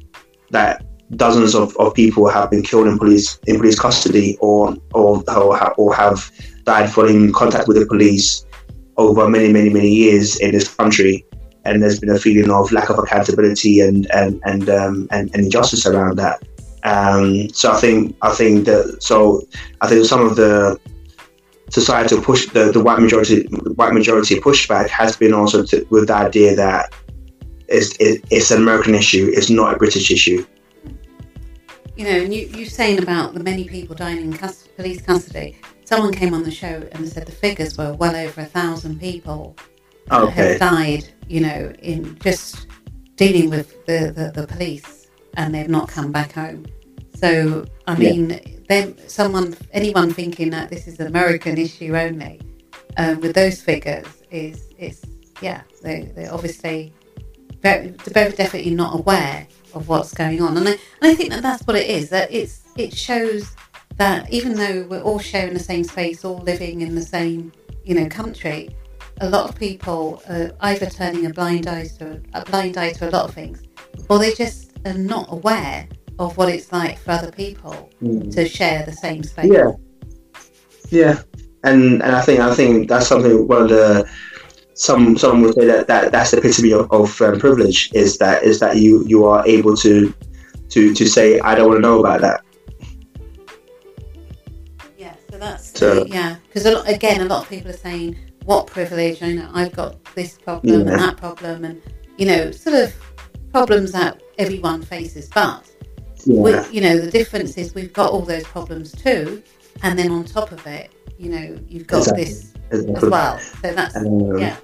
[0.51, 0.83] that
[1.15, 5.73] dozens of, of people have been killed in police in police custody or or or,
[5.79, 6.31] or have
[6.63, 8.45] died following contact with the police
[8.97, 11.25] over many many many years in this country
[11.67, 15.45] and there's been a feeling of lack of accountability and and and um, and, and,
[15.45, 16.41] injustice around that.
[16.83, 19.41] Um, so I think I think that so
[19.81, 20.79] I think some of the
[21.69, 23.43] societal push, the, the white majority
[23.75, 26.93] white majority pushback has been also to, with the idea that
[27.67, 30.45] it's it, it's an American issue, it's not a British issue.
[31.95, 35.59] You know, and you you saying about the many people dying in custody, police custody.
[35.83, 39.55] Someone came on the show and said the figures were well over a thousand people
[40.11, 40.31] Okay.
[40.31, 41.05] have died.
[41.27, 42.67] You know, in just
[43.15, 46.65] dealing with the, the, the police, and they've not come back home.
[47.19, 48.11] So I Yeah.
[48.11, 48.39] mean,
[48.69, 52.39] then someone, anyone thinking that this is an American issue only,
[52.97, 55.01] uh, with those figures is is
[55.41, 56.93] yeah, they they're obviously
[57.61, 61.31] very, they're both definitely not aware of what's going on, and I, and I think
[61.31, 62.09] that that's what it is.
[62.09, 63.55] That it's it shows
[63.97, 67.51] that even though we're all sharing the same space, all living in the same
[67.83, 68.69] you know country,
[69.21, 73.09] a lot of people are either turning a blind eye to a blind eye to
[73.09, 73.63] a lot of things,
[74.09, 75.87] or they just are not aware
[76.19, 78.31] of what it's like for other people Mm.
[78.35, 79.51] to share the same space.
[79.51, 79.71] Yeah,
[80.89, 81.21] yeah,
[81.63, 83.47] and and I think I think that's something.
[83.47, 84.07] One of the
[84.73, 88.43] some some would say that, that that's the epitome of, of um, privilege is that
[88.43, 90.13] is that you you are able to
[90.69, 92.41] to to say I don't want to know about that.
[94.97, 98.15] Yeah, so that's So- yeah, because again, a lot of people are saying,
[98.45, 99.21] "What privilege?
[99.23, 100.93] I know I've got this problem Yeah.
[100.93, 101.81] and that problem, and
[102.17, 102.93] you know, sort of
[103.53, 105.63] problems that everyone faces." But
[106.27, 109.41] we, you know, the difference is we've got all those problems too,
[109.83, 112.25] and then on top of it, you know, you've got Exactly.
[112.25, 113.39] this as well.
[113.39, 114.57] So that's Um, yeah,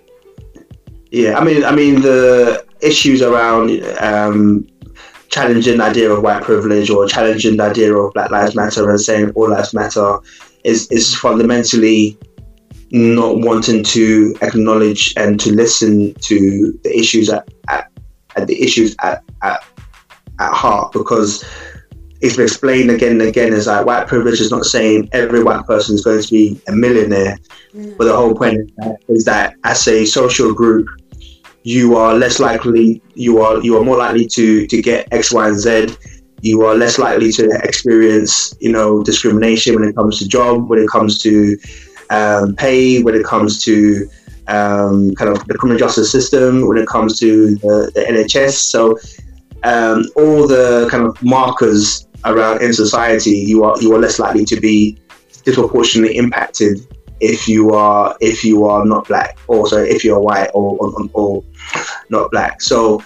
[1.11, 4.67] Yeah, I mean, I mean the issues around um,
[5.29, 8.99] challenging the idea of white privilege or challenging the idea of Black Lives Matter and
[8.99, 10.17] saying all lives matter
[10.63, 12.17] is is fundamentally
[12.91, 17.89] not wanting to acknowledge and to listen to the issues at, at,
[18.35, 19.63] at the issues at, at
[20.39, 21.43] at heart because
[22.21, 25.65] it's been explained again and again is like white privilege is not saying every white
[25.65, 27.37] person is going to be a millionaire
[27.75, 27.97] Mm.
[27.97, 28.71] but the whole point
[29.07, 30.87] is that as a social group,
[31.63, 35.47] you are less likely, you are you are more likely to to get X, Y,
[35.47, 35.95] and Z.
[36.41, 40.79] You are less likely to experience, you know, discrimination when it comes to job, when
[40.79, 41.57] it comes to
[42.09, 44.07] um, pay, when it comes to
[44.47, 48.51] um, kind of the criminal justice system, when it comes to the, the NHS.
[48.51, 48.99] So
[49.63, 54.45] um, all the kind of markers around in society, you are you are less likely
[54.45, 54.97] to be
[55.43, 56.79] disproportionately impacted
[57.19, 61.09] if you are if you are not black or sorry if you're white or, or,
[61.13, 61.43] or
[62.09, 62.61] not black.
[62.61, 63.01] So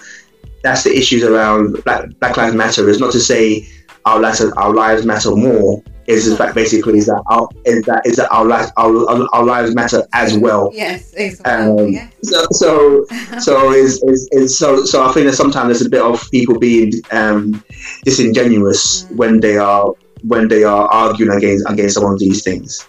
[0.62, 2.88] that's the issues around black, black lives matter.
[2.88, 3.66] Is not to say
[4.04, 8.04] our lives our lives matter more is in fact basically is that our is that
[8.06, 11.98] is that our lives our, our, our lives matter as well yes, exactly.
[11.98, 13.06] Um, so so
[13.38, 16.58] so is, is, is so so I think that sometimes there's a bit of people
[16.58, 17.62] being um,
[18.04, 19.16] disingenuous Mm.
[19.16, 19.92] when they are
[20.22, 22.88] when they are arguing against against some of these things.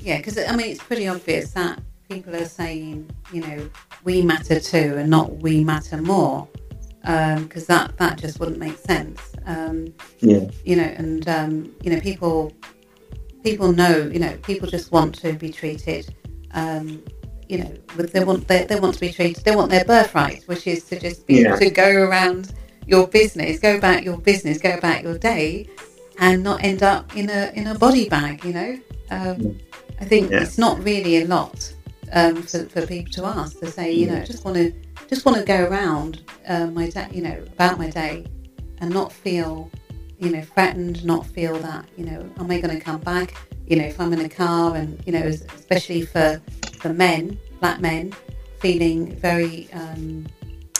[0.00, 3.70] Yeah, because I mean, it's pretty obvious that people are saying, you know,
[4.04, 6.48] we matter too, and not we matter more,
[7.04, 9.20] because that that just wouldn't make sense.
[9.46, 10.48] Um, Yeah.
[10.64, 12.52] You know, and um, you know, people
[13.42, 16.14] people know, you know, people just want to be treated.
[16.52, 17.02] Um,
[17.48, 19.44] you know, with they want they, they want to be treated.
[19.44, 21.56] They want their birthright, which is to just be Yeah.
[21.56, 22.52] to go around
[22.86, 25.68] your business, go about your business, go about your day,
[26.18, 28.44] and not end up in a in a body bag.
[28.44, 28.78] You know.
[29.10, 29.58] Um,
[30.00, 30.42] I think Yeah.
[30.42, 31.72] it's not really a lot
[32.12, 34.72] um, for, for people to ask to say, you know, I just want to
[35.14, 38.26] just want to go around uh, my day, you know, about my day,
[38.78, 39.70] and not feel,
[40.18, 43.34] you know, threatened, not feel that, you know, am I going to come back?
[43.66, 46.42] You know, if I'm in a car, and you know, especially for
[46.80, 48.12] for men, black men,
[48.58, 50.26] feeling very, um,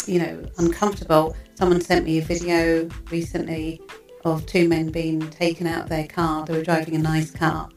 [0.07, 1.37] you know, uncomfortable.
[1.55, 3.81] Someone sent me a video recently
[4.25, 6.45] of two men being taken out of their car.
[6.45, 7.69] They were driving a nice car,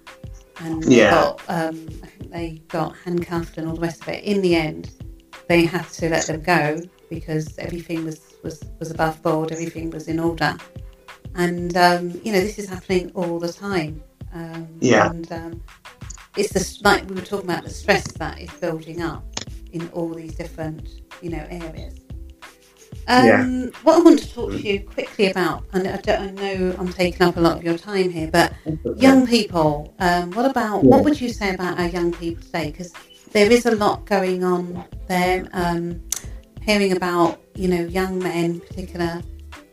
[0.59, 1.11] and Yeah.
[1.11, 4.23] got, um, I think they got handcuffed and all the rest of it.
[4.23, 4.91] In the end,
[5.47, 9.51] they had to let them go because everything was was, was above board.
[9.51, 10.55] Everything was in order,
[11.35, 14.03] and um, you know this is happening all the time.
[14.33, 15.09] Um, Yeah.
[15.09, 15.63] and um,
[16.35, 19.23] it's the like we were talking about the stress that is building up
[19.71, 21.95] in all these different you know areas.
[23.07, 23.65] Um, Yeah.
[23.83, 26.91] What I want to talk to you quickly about, and I, don't, I know I'm
[26.91, 28.53] taking up a lot of your time here, but
[28.97, 29.93] young people.
[29.99, 30.89] Um, what about Yeah.
[30.89, 32.71] what would you say about our young people today?
[32.71, 32.93] Because
[33.37, 35.47] there is a lot going on there.
[35.53, 36.01] Um,
[36.63, 39.21] hearing about you know young men, in particular,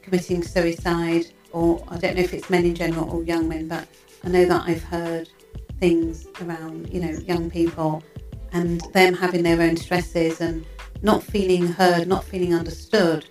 [0.02, 3.88] committing suicide, or I don't know if it's men in general or young men, but
[4.22, 5.30] I know that I've heard
[5.80, 8.02] things around you know young people
[8.52, 10.66] and them having their own stresses and
[11.00, 13.24] not feeling heard, not feeling understood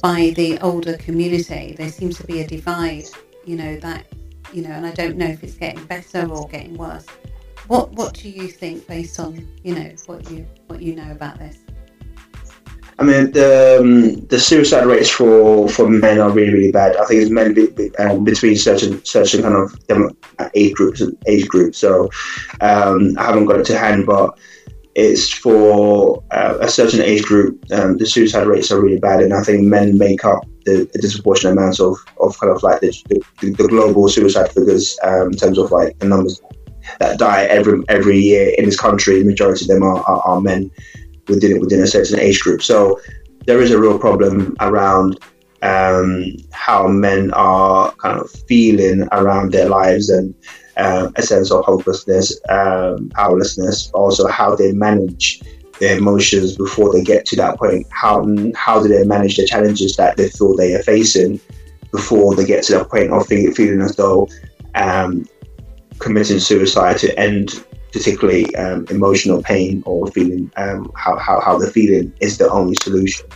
[0.00, 1.74] by the older community.
[1.76, 3.06] There seems to be a divide,
[3.44, 4.06] you know, that,
[4.52, 7.06] you know, and I don't know if it's getting better or getting worse.
[7.70, 11.38] What what do you think based on you know what you what you know about
[11.38, 11.58] this?
[12.98, 16.96] I mean, the um, the suicide rates for, for men are really really bad.
[16.96, 21.16] I think it's men be, be, um, between certain certain kind of age groups and
[21.28, 21.78] age groups.
[21.78, 22.10] So
[22.60, 24.36] um, I haven't got it to hand, but
[24.96, 27.64] it's for uh, a certain age group.
[27.70, 31.56] Um, the suicide rates are really bad, and I think men make up the, disproportionate
[31.56, 32.92] amount of, of kind of like the,
[33.40, 36.40] the, the global suicide figures um, in terms of like the numbers
[36.98, 39.20] that die every every year in this country.
[39.20, 40.70] The majority of them are, are, are men
[41.28, 42.62] within within a certain age group.
[42.62, 43.00] So
[43.46, 45.18] there is a real problem around
[45.62, 50.34] um, how men are kind of feeling around their lives and
[50.76, 55.42] uh, a sense of hopelessness, um, powerlessness, also how they manage
[55.78, 57.86] their emotions before they get to that point.
[57.90, 61.40] How how do they manage the challenges that they feel they are facing
[61.90, 64.28] before they get to that point of feeling as though
[64.74, 65.24] um,
[66.00, 71.70] committing suicide to end particularly um, emotional pain or feeling um, how, how, how they're
[71.70, 73.26] feeling is the only solution.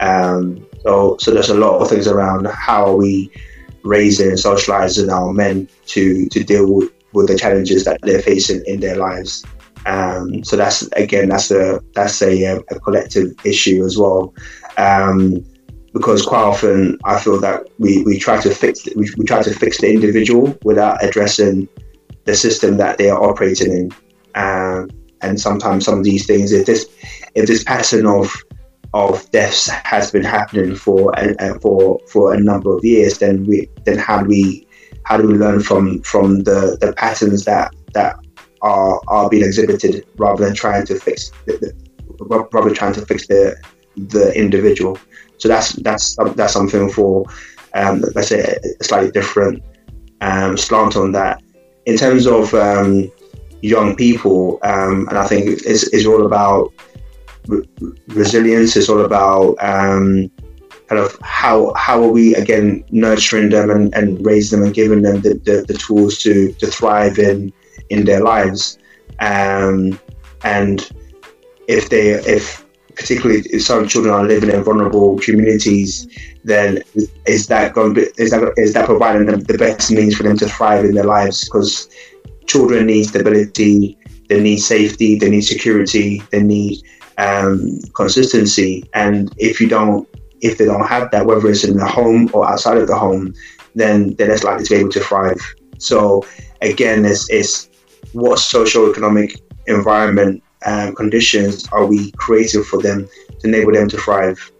[0.00, 3.30] Um, so, so there's a lot of things around how are we
[3.82, 8.62] raising and socializing our men to, to deal with, with the challenges that they're facing
[8.66, 9.44] in their lives.
[9.86, 14.34] Um, so that's again that's a that's a, a collective issue as well.
[14.76, 15.42] Um,
[15.94, 19.54] because quite often I feel that we, we try to fix we, we try to
[19.54, 21.66] fix the individual without addressing
[22.24, 23.90] the system that they are operating in.
[24.34, 24.88] Um,
[25.22, 26.86] and sometimes some of these things, if this
[27.34, 28.34] if this pattern of
[28.92, 33.68] of deaths has been happening for uh, for for a number of years, then we
[33.84, 34.66] then how do we
[35.04, 38.16] how do we learn from from the, the patterns that that
[38.62, 43.26] are are being exhibited rather than trying to fix the, the, rather trying to fix
[43.26, 43.56] the
[43.96, 44.98] the individual.
[45.38, 47.24] So that's that's that's something for
[47.74, 49.62] um, let's say a slightly different
[50.20, 51.42] um, slant on that
[51.86, 53.10] in terms of um,
[53.62, 56.72] young people, um, and I think it's, it's all about
[57.46, 57.66] re-
[58.08, 58.76] resilience.
[58.76, 60.30] It's all about um,
[60.88, 65.02] kind of how how are we again nurturing them and, and raising them and giving
[65.02, 67.52] them the, the, the tools to, to thrive in
[67.90, 68.78] in their lives.
[69.20, 69.98] Um,
[70.44, 70.90] and
[71.68, 72.66] if they if
[73.00, 76.06] particularly if some children are living in vulnerable communities,
[76.44, 76.82] then
[77.26, 80.36] is that going to is that is that providing them the best means for them
[80.36, 81.44] to thrive in their lives?
[81.44, 81.88] Because
[82.46, 83.98] children need stability,
[84.28, 86.82] they need safety, they need security, they need
[87.18, 90.06] um, consistency, and if you don't
[90.40, 93.34] if they don't have that, whether it's in the home or outside of the home,
[93.74, 95.40] then they're less likely to be able to thrive.
[95.78, 96.24] So
[96.62, 97.68] again, it's, it's
[98.12, 103.08] what socio-economic environment um, conditions are we creating for them
[103.40, 104.50] to enable them to thrive?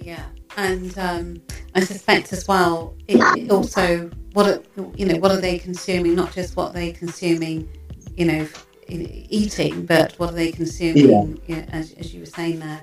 [0.00, 0.24] Yeah,
[0.56, 1.42] and um,
[1.74, 4.62] I suspect as well, it, it also what are,
[4.96, 6.14] you know what are they consuming?
[6.14, 7.68] Not just what they're consuming,
[8.16, 8.48] you know,
[8.88, 11.40] eating, but what are they consuming?
[11.46, 11.56] Yeah.
[11.56, 12.80] You know, as, as, you were saying there.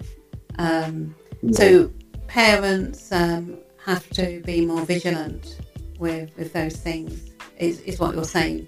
[0.58, 1.52] Um, yeah.
[1.52, 1.92] So
[2.28, 5.60] parents um, have to be more vigilant
[6.00, 7.32] with with those things.
[7.58, 8.68] Is, is what you're saying?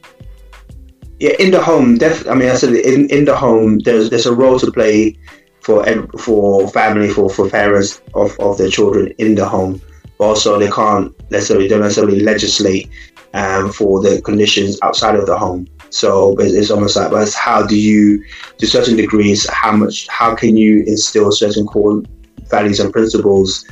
[1.20, 4.26] Yeah, in the home, def- I mean, I said in, in the home, there's there's
[4.26, 5.18] a role to play
[5.62, 5.86] for
[6.18, 9.82] for family, for, for parents of, of their children in the home.
[10.18, 12.90] But also, they can't necessarily don't necessarily legislate
[13.34, 15.68] um, for the conditions outside of the home.
[15.90, 18.24] So it's almost like, well, how do you,
[18.58, 22.02] to certain degrees, how much, how can you instill certain core
[22.50, 23.66] values and principles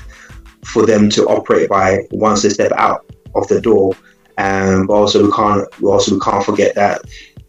[0.64, 3.94] for them to operate by once they step out of the door?
[4.38, 7.02] Um, but also we can't, also we can't forget that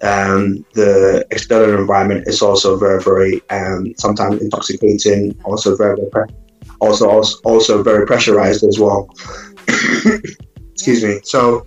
[0.02, 5.38] um, the external environment is also very, very um, sometimes intoxicating.
[5.44, 6.28] Also very, very
[6.80, 9.08] also, also also very pressurized as well.
[10.72, 11.20] Excuse me.
[11.22, 11.66] So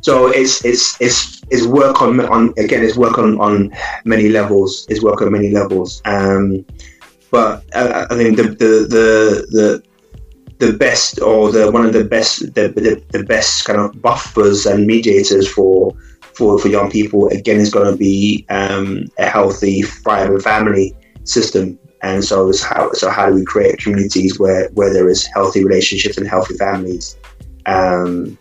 [0.00, 3.72] so it's it's it's it's work on on again it's work on on
[4.04, 4.86] many levels.
[4.88, 6.02] It's work on many levels.
[6.04, 6.64] Um,
[7.30, 9.82] but uh, I think the the the the
[10.58, 14.64] the best or the one of the best the, the, the best kind of buffers
[14.64, 15.92] and mediators for
[16.36, 21.78] for, for young people, again, is going to be um, a healthy, thriving family system.
[22.02, 26.18] And so, how, so how do we create communities where, where there is healthy relationships
[26.18, 27.16] and healthy families,
[27.64, 28.36] um,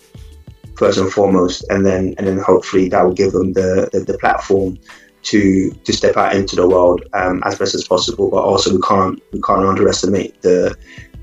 [0.78, 4.18] first and foremost, and then and then hopefully that will give them the, the, the
[4.18, 4.78] platform
[5.24, 8.30] to to step out into the world um, as best as possible.
[8.30, 10.76] But also, we can't we can't underestimate the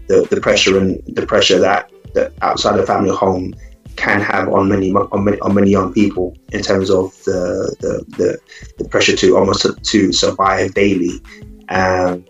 [0.09, 3.55] the, the pressure and the pressure that, that outside the family home
[3.97, 8.05] can have on many on many, on many young people in terms of the the,
[8.16, 8.38] the,
[8.78, 11.20] the pressure to almost to survive daily,
[11.68, 12.28] and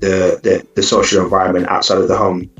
[0.00, 2.50] the, the the social environment outside of the home.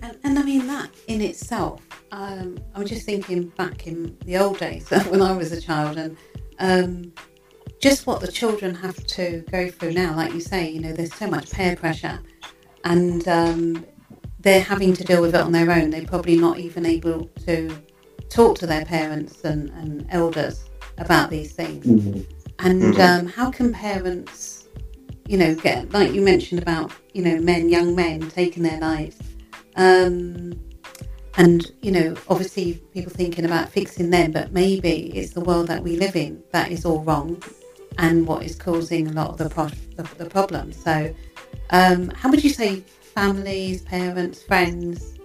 [0.00, 1.80] And, and I mean that in itself
[2.12, 6.16] um, I'm just thinking back in the old days when I was a child and
[6.58, 7.12] um,
[7.80, 10.16] just what the children have to go through now.
[10.16, 12.18] Like you say, you know, there's so much peer pressure
[12.84, 13.86] and um,
[14.40, 15.90] they're having to deal with it on their own.
[15.90, 17.76] They're probably not even able to
[18.28, 20.64] talk to their parents and, and elders
[20.98, 21.86] about these things.
[21.86, 22.20] Mm-hmm.
[22.60, 23.00] And mm-hmm.
[23.00, 24.68] Um, how can parents,
[25.26, 29.18] you know, get, like you mentioned about, you know, men, young men taking their lives.
[29.76, 30.58] Um,
[31.38, 35.82] and you know obviously people thinking about fixing them but maybe it's the world that
[35.82, 37.40] we live in that is all wrong
[37.98, 41.14] and what is causing a lot of the, pro- the, the problems so
[41.70, 42.82] um, how would you say
[43.18, 45.18] families parents friends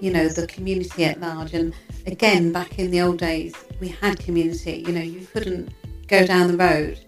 [0.00, 1.74] you know the community at large and
[2.06, 5.72] again back in the old days we had community you know you couldn't
[6.08, 6.98] go down the road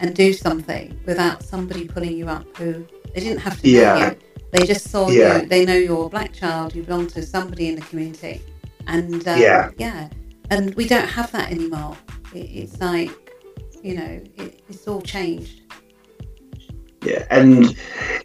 [0.00, 4.10] and do something without somebody pulling you up who they didn't have to yeah.
[4.10, 4.16] you
[4.52, 5.40] they just saw yeah.
[5.40, 5.48] you.
[5.48, 6.74] They know you're a black child.
[6.74, 8.42] You belong to somebody in the community,
[8.86, 10.10] and um, yeah, yeah.
[10.50, 11.96] And we don't have that anymore.
[12.34, 13.10] It, it's like
[13.82, 15.61] you know, it, it's all changed.
[17.04, 17.76] Yeah, and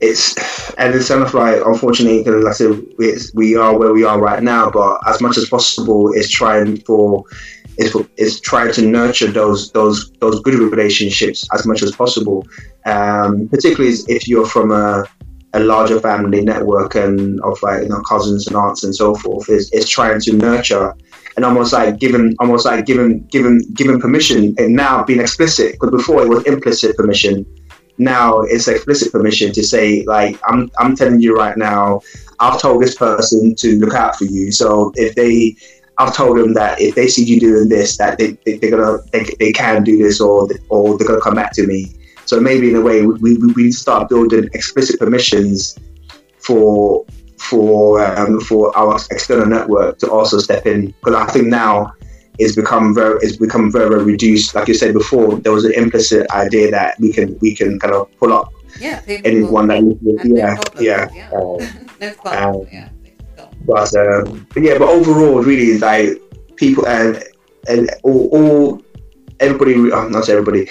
[0.01, 0.35] it's
[0.75, 2.83] and it's kind of like unfortunately, like I said,
[3.33, 4.69] we are where we are right now.
[4.69, 7.23] But as much as possible, is trying for
[7.77, 12.45] is is trying to nurture those those those good relationships as much as possible.
[12.85, 15.05] Um, particularly if you're from a
[15.53, 19.49] a larger family network and of like you know cousins and aunts and so forth
[19.49, 20.93] is, is trying to nurture
[21.35, 25.91] and almost like given almost like given given given permission and now being explicit because
[25.91, 27.45] before it was implicit permission
[27.97, 32.01] now it's explicit permission to say like I'm I'm telling you right now
[32.39, 34.51] I've told this person to look out for you.
[34.51, 35.55] So if they
[35.97, 38.97] I've told them that if they see you doing this that they, they, are gonna
[39.11, 41.93] they, they can do this or or they're gonna come back to me.
[42.25, 45.77] So maybe in a way, we, we, we start building explicit permissions
[46.39, 47.05] for
[47.37, 50.87] for um, for our external network to also step in.
[50.87, 51.93] Because I think now
[52.39, 54.55] it's become very it's become very, very reduced.
[54.55, 57.93] Like you said before, there was an implicit idea that we can we can kind
[57.93, 59.81] of pull up yeah, anyone that
[60.25, 61.29] yeah yeah yeah.
[61.31, 62.89] Um, um, yeah.
[63.65, 66.21] But, um, but yeah, but overall, really, like
[66.55, 67.23] people and
[67.67, 68.81] and all, all
[69.39, 70.69] everybody, uh, not everybody,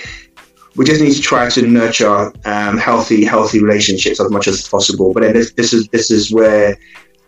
[0.76, 5.12] we just need to try to nurture um, healthy, healthy relationships as much as possible.
[5.12, 6.76] But then this, this is this is where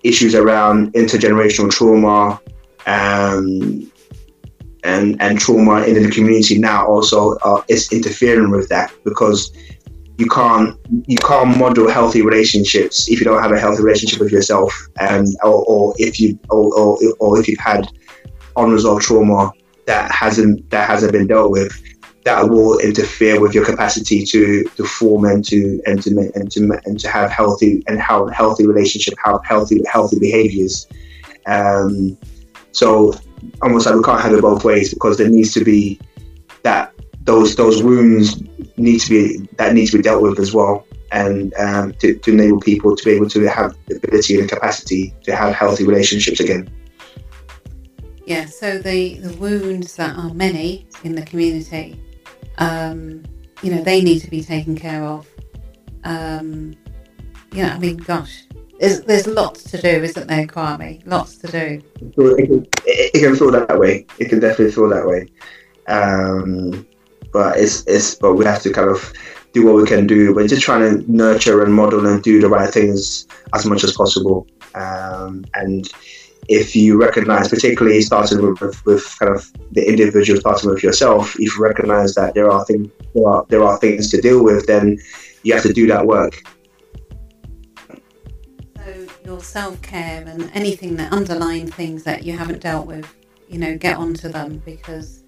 [0.04, 2.40] issues around intergenerational trauma
[2.86, 3.90] um,
[4.88, 9.52] and and trauma in the community now also uh, is interfering with that because
[10.16, 10.76] you can't
[11.06, 15.26] you can't model healthy relationships if you don't have a healthy relationship with yourself and
[15.44, 17.86] or, or if you or, or, or if you've had
[18.56, 19.52] unresolved trauma
[19.86, 21.72] that hasn't that hasn't been dealt with
[22.24, 26.60] that will interfere with your capacity to, to form and to and to and to
[26.84, 30.86] and to have healthy and how healthy relationship, have healthy healthy behaviors.
[31.46, 32.18] Um,
[32.72, 33.14] so
[33.62, 36.00] almost like we can't have it both ways because there needs to be
[36.62, 36.92] that
[37.24, 38.42] those those wounds
[38.76, 42.32] need to be that need to be dealt with as well, and um, to, to
[42.32, 46.40] enable people to be able to have the ability and capacity to have healthy relationships
[46.40, 46.68] again.
[48.26, 51.98] Yeah, so the, the wounds that are many in the community
[52.58, 53.24] um,
[53.62, 55.26] you know, they need to be taken care of.
[56.04, 56.74] Um,
[57.52, 58.44] know, I mean, gosh,
[58.78, 61.02] there's there's lots to do, isn't there, Kwame?
[61.06, 61.82] Lots to do.
[62.00, 64.06] It can, it can feel that way.
[64.18, 65.26] It can definitely feel that way.
[65.88, 66.86] Um,
[67.32, 69.12] but it's it's but we have to kind of
[69.52, 70.34] do what we can do.
[70.34, 73.96] We're just trying to nurture and model and do the right things as much as
[73.96, 74.46] possible.
[74.74, 75.90] Um, and
[76.48, 81.56] if you recognize, particularly starting with, with, kind of the individual, starting with yourself, if
[81.56, 84.98] you recognize that there are things there are, there are things to deal with, then
[85.42, 86.42] you have to do that work.
[89.28, 93.14] Your self care and anything that underlying things that you haven't dealt with,
[93.46, 95.22] you know, get onto them because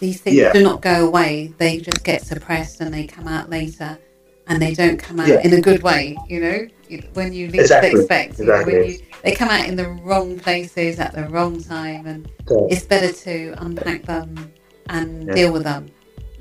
[0.00, 0.52] these things yeah.
[0.52, 3.96] do not go away; they just get suppressed and they come out later
[4.48, 5.40] and they don't come out yeah.
[5.44, 6.66] in a good way, you know,
[7.12, 8.00] when you least exactly.
[8.00, 8.40] expect.
[8.40, 8.72] Exactly.
[8.72, 12.28] You know, you, they come out in the wrong places at the wrong time, and
[12.68, 14.52] it's better to unpack them
[14.88, 15.32] and yeah.
[15.32, 15.86] deal with them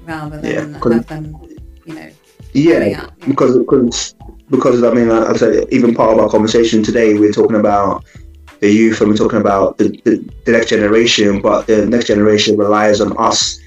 [0.02, 1.48] rather than yeah, have them,
[1.86, 2.10] you know.
[2.54, 4.16] Yeah, up, because because
[4.54, 8.06] because I mean, I said even part of our conversation today, we're talking about
[8.60, 12.56] the youth and we're talking about the, the, the next generation, but the next generation
[12.56, 13.60] relies on us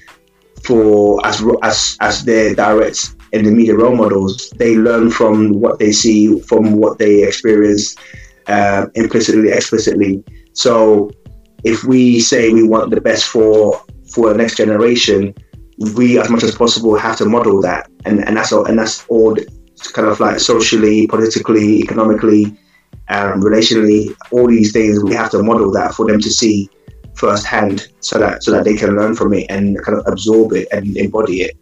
[0.63, 5.91] for as as as their direct and media role models, they learn from what they
[5.91, 7.97] see, from what they experience,
[8.47, 10.23] uh, implicitly, explicitly.
[10.53, 11.11] So,
[11.65, 15.35] if we say we want the best for for the next generation,
[15.97, 19.05] we, as much as possible, have to model that, and and that's all, and that's
[19.09, 19.35] all
[19.93, 22.45] kind of like socially, politically, economically,
[23.09, 26.69] um, relationally, all these things we have to model that for them to see
[27.15, 30.67] firsthand, so that so that they can learn from it and kind of absorb it
[30.71, 31.57] and embody it.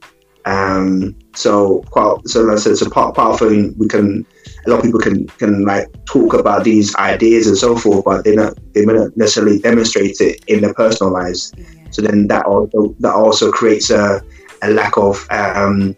[0.45, 4.25] Um, so quite so like I said, it's a part part of it we can
[4.65, 8.23] a lot of people can can like talk about these ideas and so forth, but
[8.23, 11.53] they not they may not necessarily demonstrate it in their personal lives.
[11.57, 11.65] Yeah.
[11.91, 14.21] So then that also that also creates a,
[14.63, 15.95] a lack of um,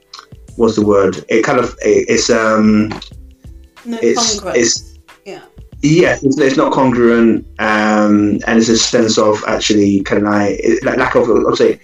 [0.58, 1.24] what's the word?
[1.30, 2.90] It kind of it, it's um
[3.86, 5.42] no it's it's yeah
[5.82, 10.98] yeah it's, it's not congruent um and it's a sense of actually can I like
[10.98, 11.80] lack of I'll say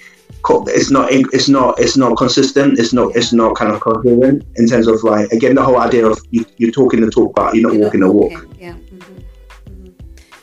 [0.50, 4.68] it's not it's not it's not consistent it's not it's not kind of coherent in
[4.68, 7.64] terms of like again the whole idea of you, you're talking the talk but you're
[7.64, 9.90] not you're walking not the walk yeah mm-hmm.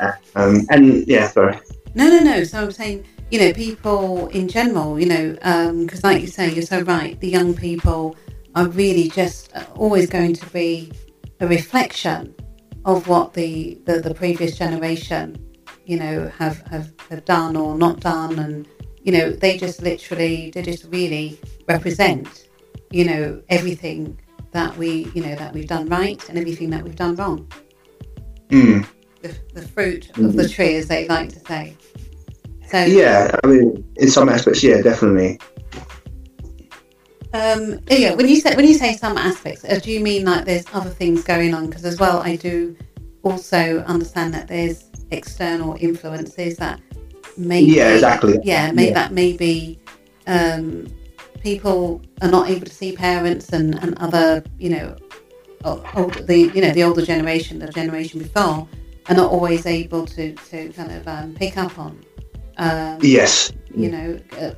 [0.01, 0.39] Mm-hmm.
[0.39, 1.59] um and yeah sorry
[1.94, 5.32] no no no so i'm saying you know people in general you know
[5.85, 8.16] because um, like you say you're so right the young people
[8.55, 10.90] are really just always going to be
[11.40, 12.35] a reflection
[12.85, 15.36] of what the the, the previous generation
[15.86, 18.66] you know have, have have done or not done and
[19.02, 21.39] you know, they just literally, they just really
[21.69, 22.48] represent,
[22.90, 24.19] you know, everything
[24.52, 27.51] that we, you know, that we've done right and everything that we've done wrong.
[28.48, 28.86] Mm.
[29.23, 30.27] The, the fruit mm-hmm.
[30.27, 30.52] of the mm-hmm.
[30.52, 31.77] tree, as they like to say.
[32.71, 35.41] So yeah, I mean, in some aspects, yeah, definitely.
[37.33, 40.45] Um, yeah, when you say when you say some aspects, uh, do you mean like
[40.45, 41.67] there's other things going on?
[41.67, 42.77] Because as well, I do
[43.23, 46.81] also understand that there's external influences that
[47.37, 48.95] maybe yeah exactly yeah maybe yeah.
[48.95, 49.79] that maybe
[50.27, 50.87] um,
[51.43, 54.97] people are not able to see parents and, and other you know
[55.65, 58.69] old, the you know the older generation the generation before
[59.09, 61.99] are not always able to to kind of um, pick up on
[62.61, 64.53] um, yes you know uh,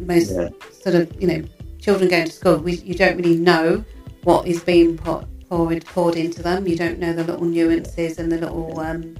[0.00, 0.48] most yeah.
[0.72, 1.42] sort of you know
[1.80, 3.84] children going to school we, you don't really know
[4.24, 8.32] what is being put poured poured into them you don't know the little nuances and
[8.32, 9.16] the little um,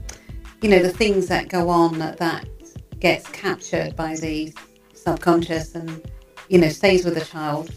[0.63, 2.47] you know the things that go on that, that
[3.01, 4.53] gets captured by the
[4.95, 6.11] subconscious and
[6.49, 7.71] you know stays with the child.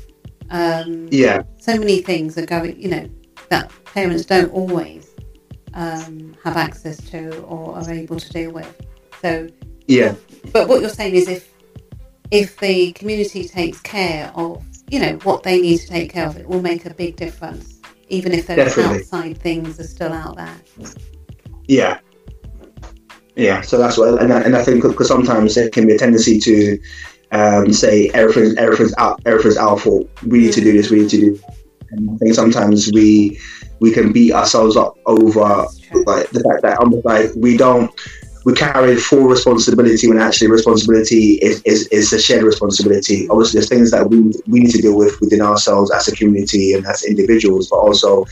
[0.49, 1.43] Um, yeah.
[1.59, 3.09] So many things are going, you know,
[3.49, 5.09] that parents don't always
[5.73, 8.85] um, have access to or are able to deal with.
[9.21, 9.47] So
[9.87, 10.15] yeah.
[10.51, 11.49] But what you're saying is if
[12.31, 16.37] if the community takes care of you know what they need to take care of,
[16.37, 17.79] it will make a big difference,
[18.09, 18.99] even if those Definitely.
[18.99, 20.55] outside things are still out there.
[21.67, 21.99] Yeah,
[23.35, 25.97] yeah, so that's what, and I, and I think because sometimes there can be a
[25.97, 26.79] tendency to
[27.31, 30.09] um, say everything's everything's out everything's our fault.
[30.27, 30.91] We need to do this.
[30.91, 31.39] We need to do.
[31.91, 33.39] And I think sometimes we
[33.79, 35.65] we can beat ourselves up over
[36.05, 37.89] like the fact that I'm like we don't
[38.43, 43.27] we carry full responsibility when actually responsibility is, is, is a shared responsibility.
[43.29, 46.73] Obviously, there's things that we we need to deal with within ourselves as a community
[46.73, 48.25] and as individuals, but also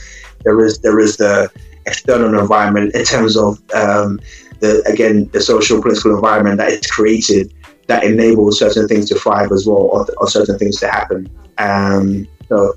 [0.43, 1.49] there is there is the
[1.85, 4.19] external environment in terms of um,
[4.59, 7.53] the again the social political environment that is created
[7.87, 11.29] that enables certain things to thrive as well or, or certain things to happen.
[11.57, 12.73] Um, so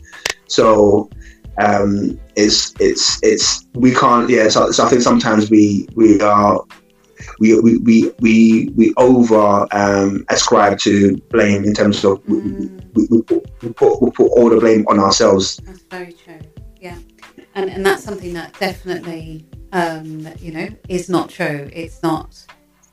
[0.48, 1.10] so
[1.58, 4.48] um, it's it's it's we can't yeah.
[4.48, 6.60] So, so I think sometimes we we are
[7.38, 12.38] we we we we, we over um, ascribe to blame in terms of we,
[12.94, 15.56] we, we, put, we, put, we put all the blame on ourselves.
[15.64, 16.40] That's very true.
[16.80, 16.98] Yeah,
[17.54, 21.68] and and that's something that definitely um, you know, is not true.
[21.72, 22.44] It's not.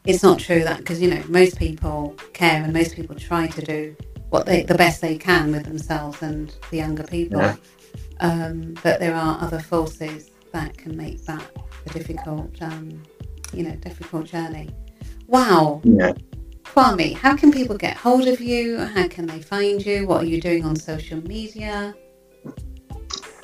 [0.06, 3.62] It's not true that because you know most people care and most people try to
[3.62, 3.96] do
[4.30, 7.42] what they the best they can with themselves and the younger people.
[7.42, 7.56] Yeah.
[8.22, 11.44] Um, but there are other forces that can make that
[11.86, 13.02] a difficult, um,
[13.54, 14.70] you know, difficult journey.
[15.28, 15.82] Wow.
[15.84, 16.14] Yeah.
[16.64, 18.78] Kwame, how can people get hold of you?
[18.78, 20.06] How can they find you?
[20.06, 21.96] What are you doing on social media?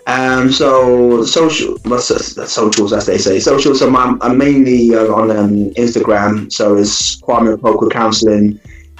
[0.08, 3.80] Um, so social, what's the socials as they say, socials.
[3.80, 6.52] So I'm, I'm mainly uh, on um, Instagram.
[6.52, 8.60] So it's Kwame Opoku Counseling,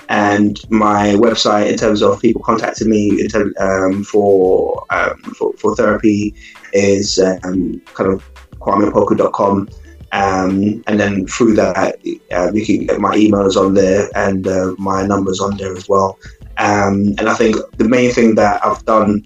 [0.10, 5.54] and my website in terms of people contacting me in terms, um, for, um, for
[5.54, 6.34] for therapy
[6.74, 8.24] is um, kind of
[8.60, 9.70] kwameopoku.com.
[10.12, 11.96] Um, and then through that,
[12.32, 15.90] uh, you can get my emails on there and uh, my numbers on there as
[15.90, 16.18] well.
[16.58, 19.26] Um, and I think the main thing that I've done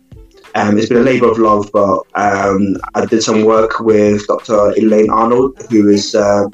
[0.56, 4.74] um, it's been a labour of love, but um, I did some work with Dr.
[4.78, 6.46] Elaine Arnold, who is uh,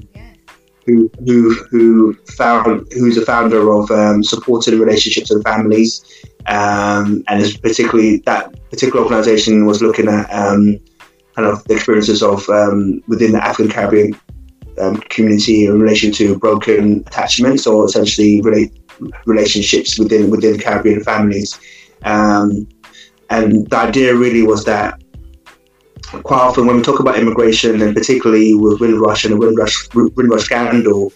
[0.86, 6.04] who who who found who's a founder of um, supported relationships and families,
[6.48, 10.78] um, and particularly that particular organisation was looking at um,
[11.36, 14.20] kind of the experiences of um, within the African Caribbean
[15.10, 18.74] community in relation to broken attachments or essentially relate,
[19.26, 21.60] relationships within within Caribbean families.
[22.04, 22.68] Um,
[23.30, 25.02] and the idea really was that
[26.24, 30.44] quite often when we talk about immigration, and particularly with Windrush and the Windrush, Windrush
[30.44, 31.12] scandal,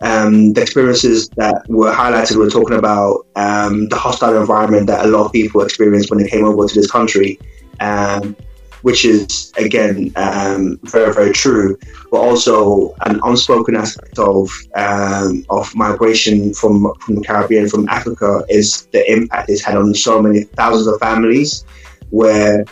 [0.00, 5.08] um, the experiences that were highlighted were talking about um, the hostile environment that a
[5.08, 7.38] lot of people experienced when they came over to this country,
[7.80, 8.36] um,
[8.84, 11.74] which is again um, very very true,
[12.10, 18.44] but also an unspoken aspect of um, of migration from from the Caribbean from Africa
[18.50, 21.64] is the impact it's had on so many thousands of families,
[22.10, 22.66] where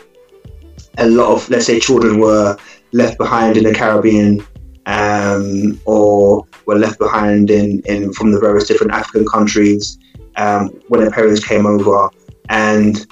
[0.98, 2.58] a lot of let's say children were
[2.92, 4.46] left behind in the Caribbean
[4.84, 9.98] um, or were left behind in, in from the various different African countries
[10.36, 12.10] um, when their parents came over,
[12.50, 13.06] and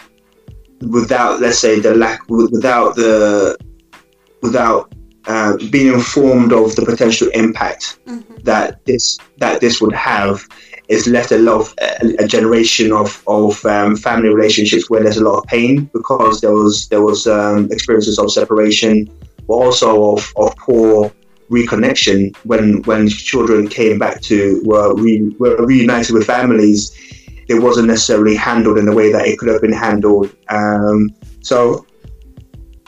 [0.89, 3.57] without let's say the lack without the
[4.43, 4.93] without
[5.27, 8.36] uh, being informed of the potential impact mm-hmm.
[8.43, 10.47] that this that this would have
[10.89, 15.19] it's left a lot of a, a generation of, of um, family relationships where there's
[15.19, 19.07] a lot of pain because there was there was um, experiences of separation
[19.47, 21.12] but also of, of poor
[21.51, 26.93] reconnection when when children came back to were, re, were reunited with families
[27.51, 31.10] it wasn't necessarily handled in the way that it could have been handled um,
[31.40, 31.85] so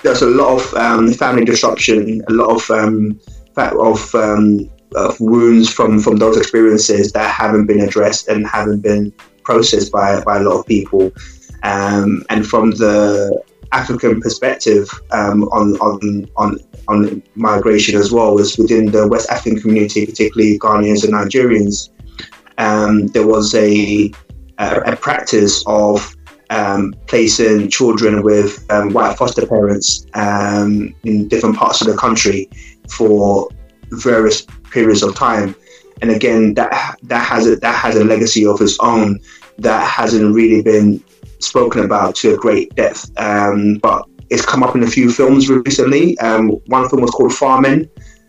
[0.02, 3.18] there's a lot of um, family disruption a lot of um,
[3.56, 9.12] of, um, of wounds from from those experiences that haven't been addressed and haven't been
[9.44, 11.12] processed by by a lot of people
[11.62, 16.59] um, and from the African perspective um, on, on, on,
[16.89, 21.89] on migration as well was within the West African community, particularly Ghanaians and Nigerians.
[22.59, 24.12] Um, there was a,
[24.62, 26.16] a, a practice of
[26.51, 32.48] um, placing children with um, white foster parents um, in different parts of the country
[32.89, 33.48] for
[33.90, 35.55] various periods of time.
[36.01, 39.20] And again, that that has a, that has a legacy of its own
[39.59, 41.02] that hasn't really been
[41.39, 43.10] spoken about to a great depth.
[43.18, 46.18] Um, but it's come up in a few films recently.
[46.18, 47.89] Um, one film was called Farming.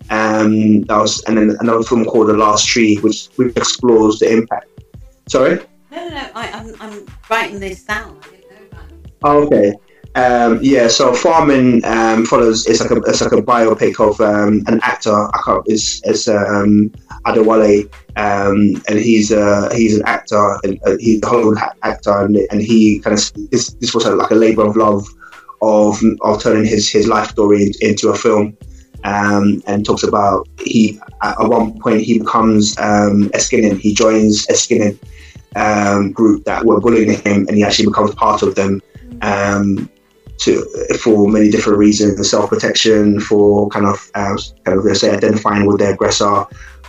[0.10, 4.31] Um, that was, and then another film called The Last Tree, which, which explores the
[4.31, 4.68] impact.
[5.27, 5.60] Sorry.
[5.94, 6.30] No, no, no.
[6.34, 8.20] I, am I'm, I'm writing this down.
[9.24, 9.74] Oh, okay.
[10.15, 12.65] Um, yeah, so Farming um, follows.
[12.68, 15.14] It's like a it's like a biopic of um, an actor.
[15.14, 15.64] I can't.
[15.68, 16.91] It's it's um,
[17.26, 20.57] Adewale, um, and he's uh, he's an actor.
[20.64, 24.32] And, uh, he's a Hollywood actor, and, and he kind of this, this was like
[24.32, 25.07] a labor of love
[25.61, 28.57] of of turning his his life story into a film.
[29.06, 33.78] Um, and talks about he at one point he becomes um, Eskinen.
[33.78, 34.98] He joins a skinhead
[35.56, 38.82] um, group that were bullying him, and he actually becomes part of them.
[39.22, 39.90] Um,
[40.40, 40.66] to
[41.00, 44.36] for many different reasons, self protection, for kind of uh,
[44.66, 46.46] kind of let's say identifying with the aggressor,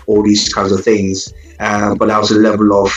[0.07, 1.33] all these kinds of things.
[1.61, 2.93] Uh, but that was a level of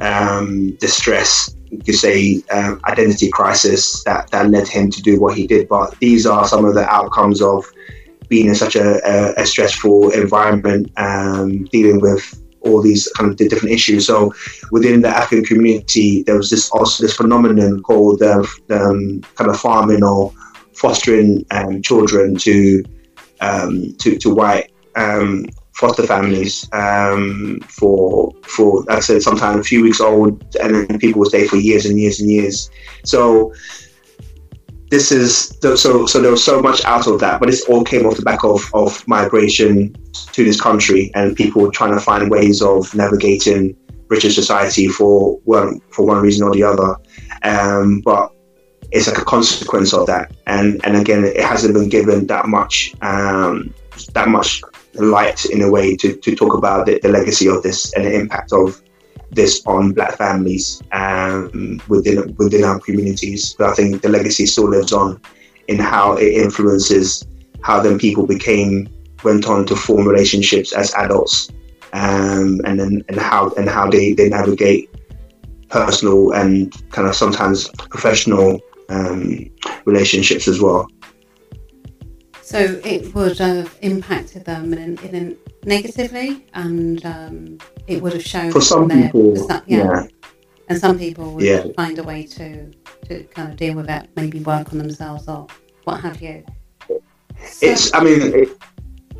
[0.00, 5.36] um, distress, you could say, um, identity crisis that, that led him to do what
[5.36, 5.68] he did.
[5.68, 7.64] But these are some of the outcomes of
[8.28, 13.36] being in such a, a, a stressful environment, um, dealing with all these kind of
[13.36, 14.06] different issues.
[14.06, 14.34] So
[14.70, 19.58] within the African community, there was this also this phenomenon called uh, um, kind of
[19.60, 20.32] farming or
[20.74, 22.84] fostering um, children to
[23.40, 29.64] um, to, to white um, foster families um, for for like I said sometimes a
[29.64, 32.70] few weeks old, and then people will stay for years and years and years.
[33.04, 33.52] So
[34.90, 38.06] this is so so there was so much out of that, but this all came
[38.06, 39.94] off the back of, of migration
[40.32, 43.76] to this country and people trying to find ways of navigating
[44.08, 46.96] British society for one for one reason or the other.
[47.42, 48.32] Um, but
[48.92, 52.94] it's like a consequence of that, and and again, it hasn't been given that much
[53.02, 53.74] um,
[54.12, 54.62] that much
[54.94, 58.14] light in a way to, to talk about the, the legacy of this and the
[58.14, 58.80] impact of
[59.30, 63.54] this on black families um, within within our communities.
[63.58, 65.20] But I think the legacy still lives on
[65.68, 67.26] in how it influences
[67.62, 68.88] how then people became
[69.24, 71.50] went on to form relationships as adults,
[71.92, 74.90] um, and then and how and how they, they navigate
[75.68, 79.50] personal and kind of sometimes professional um,
[79.84, 80.88] relationships as well.
[82.42, 88.52] So it would have impacted them in, in negatively, and um, it would have shown
[88.52, 89.78] for some people, some, yeah.
[89.78, 90.06] yeah.
[90.68, 91.64] and some people would yeah.
[91.74, 92.70] find a way to
[93.08, 95.46] to kind of deal with it, maybe work on themselves or
[95.84, 96.44] what have you.
[96.88, 97.02] So,
[97.62, 98.48] it's, I mean, it,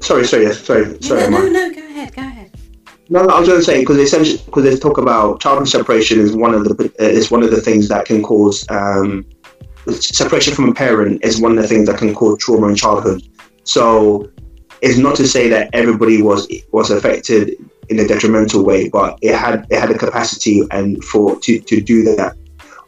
[0.00, 1.30] sorry, sorry, sorry, sorry.
[1.30, 2.50] No, no, no, go ahead, go ahead.
[3.08, 6.20] No, no I was going to say because essentially because they talk about childhood separation
[6.20, 9.24] is one of the is one of the things that can cause um,
[9.90, 13.22] separation from a parent is one of the things that can cause trauma in childhood.
[13.64, 14.30] So
[14.82, 17.56] it's not to say that everybody was was affected
[17.90, 21.80] in a detrimental way, but it had it had a capacity and for to, to
[21.80, 22.36] do that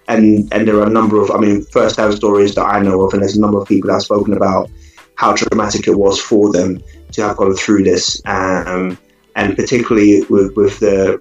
[0.08, 3.12] and and there are a number of, I mean, first-hand stories that I know of,
[3.12, 4.70] and there's a number of people that have spoken about
[5.16, 6.82] how traumatic it was for them
[7.12, 8.96] to have gone through this, um,
[9.34, 11.18] and particularly with, with the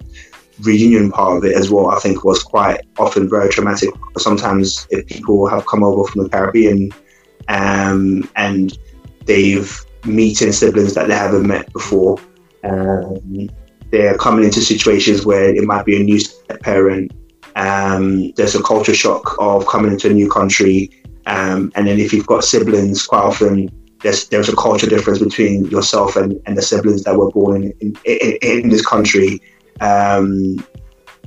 [0.62, 3.90] reunion part of it as well, I think was quite often very traumatic.
[4.18, 6.92] Sometimes if people have come over from the Caribbean
[7.48, 8.78] um, and
[9.24, 12.18] they've meeting siblings that they haven't met before,
[12.64, 13.48] um,
[13.90, 16.20] they're coming into situations where it might be a new
[16.60, 17.12] parent.
[17.54, 20.90] Um, there's a culture shock of coming into a new country,
[21.26, 23.70] um, and then if you've got siblings, quite often
[24.30, 28.38] there's a culture difference between yourself and, and the siblings that were born in in,
[28.42, 29.40] in, this country.
[29.80, 30.64] Um,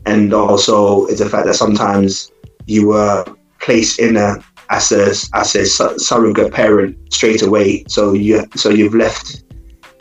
[0.05, 2.31] and also it's the fact that sometimes
[2.65, 3.25] you were
[3.59, 4.37] placed in a
[4.69, 5.65] as a as a
[5.99, 7.83] surrogate parent straight away.
[7.87, 9.43] So you so you've left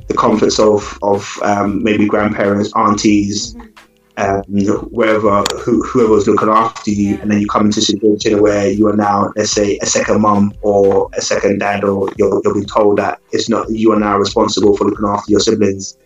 [0.09, 3.57] the comforts of of um, maybe grandparents, aunties,
[4.19, 4.43] um,
[4.91, 8.89] wherever who, whoever's looking after you, and then you come into a situation where you
[8.89, 12.67] are now, let's say, a second mum or a second dad, or you'll, you'll be
[12.67, 15.97] told that it's not you are now responsible for looking after your siblings,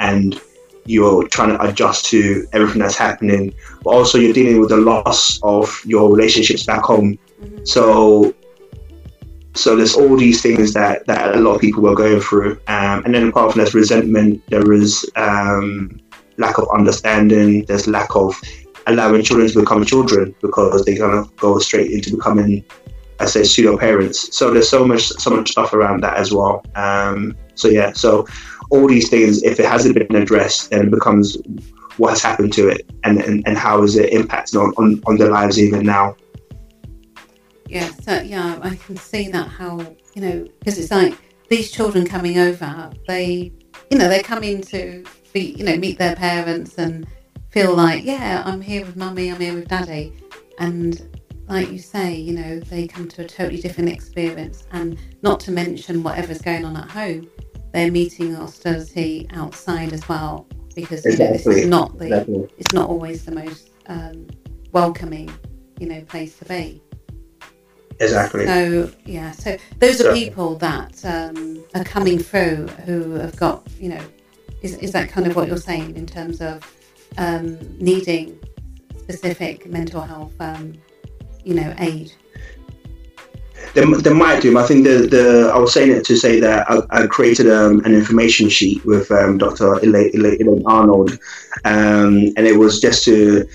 [0.00, 0.40] and
[0.86, 5.40] you're trying to adjust to everything that's happening, but also you're dealing with the loss
[5.44, 7.16] of your relationships back home.
[7.40, 7.64] Mm-hmm.
[7.64, 8.34] So,
[9.54, 13.04] so there's all these things that, that a lot of people were going through, um,
[13.04, 16.00] and then apart from there's resentment, there is um,
[16.38, 18.34] lack of understanding, there's lack of
[18.86, 22.64] allowing children to become children because they kind of go straight into becoming,
[23.20, 24.36] I say, pseudo parents.
[24.36, 26.64] So there's so much so much stuff around that as well.
[26.74, 28.26] Um, so yeah, so
[28.70, 31.36] all these things, if it hasn't been addressed, then it becomes
[31.98, 35.16] what has happened to it and, and, and how is it impacting on, on, on
[35.18, 36.16] their lives even now.
[37.68, 39.78] Yeah, so yeah, I can see that how,
[40.14, 41.14] you know, because it's like
[41.48, 43.52] these children coming over, they,
[43.90, 44.62] you know, they come in
[45.40, 47.06] you know, meet their parents and
[47.50, 50.12] feel like, yeah, I'm here with mummy, I'm here with daddy.
[50.58, 51.18] And
[51.48, 55.50] like you say, you know, they come to a totally different experience and not to
[55.50, 57.28] mention whatever's going on at home
[57.72, 62.48] they're meeting hostility outside as well because you know, this is not the exactly.
[62.58, 64.26] it's not always the most um,
[64.72, 65.30] welcoming
[65.78, 66.82] you know place to be.
[67.98, 68.46] Exactly.
[68.46, 73.90] So yeah, so those are people that um, are coming through who have got you
[73.90, 74.04] know
[74.62, 76.62] is is that kind of what you're saying in terms of
[77.18, 78.38] um, needing
[78.98, 80.74] specific mental health um,
[81.44, 82.12] you know aid
[83.74, 84.58] they, they might do.
[84.58, 87.80] I think the, the I was saying it to say that I, I created um,
[87.84, 89.74] an information sheet with um, Dr.
[89.78, 91.12] Elaine, Elaine Arnold,
[91.64, 93.46] um, and it was just to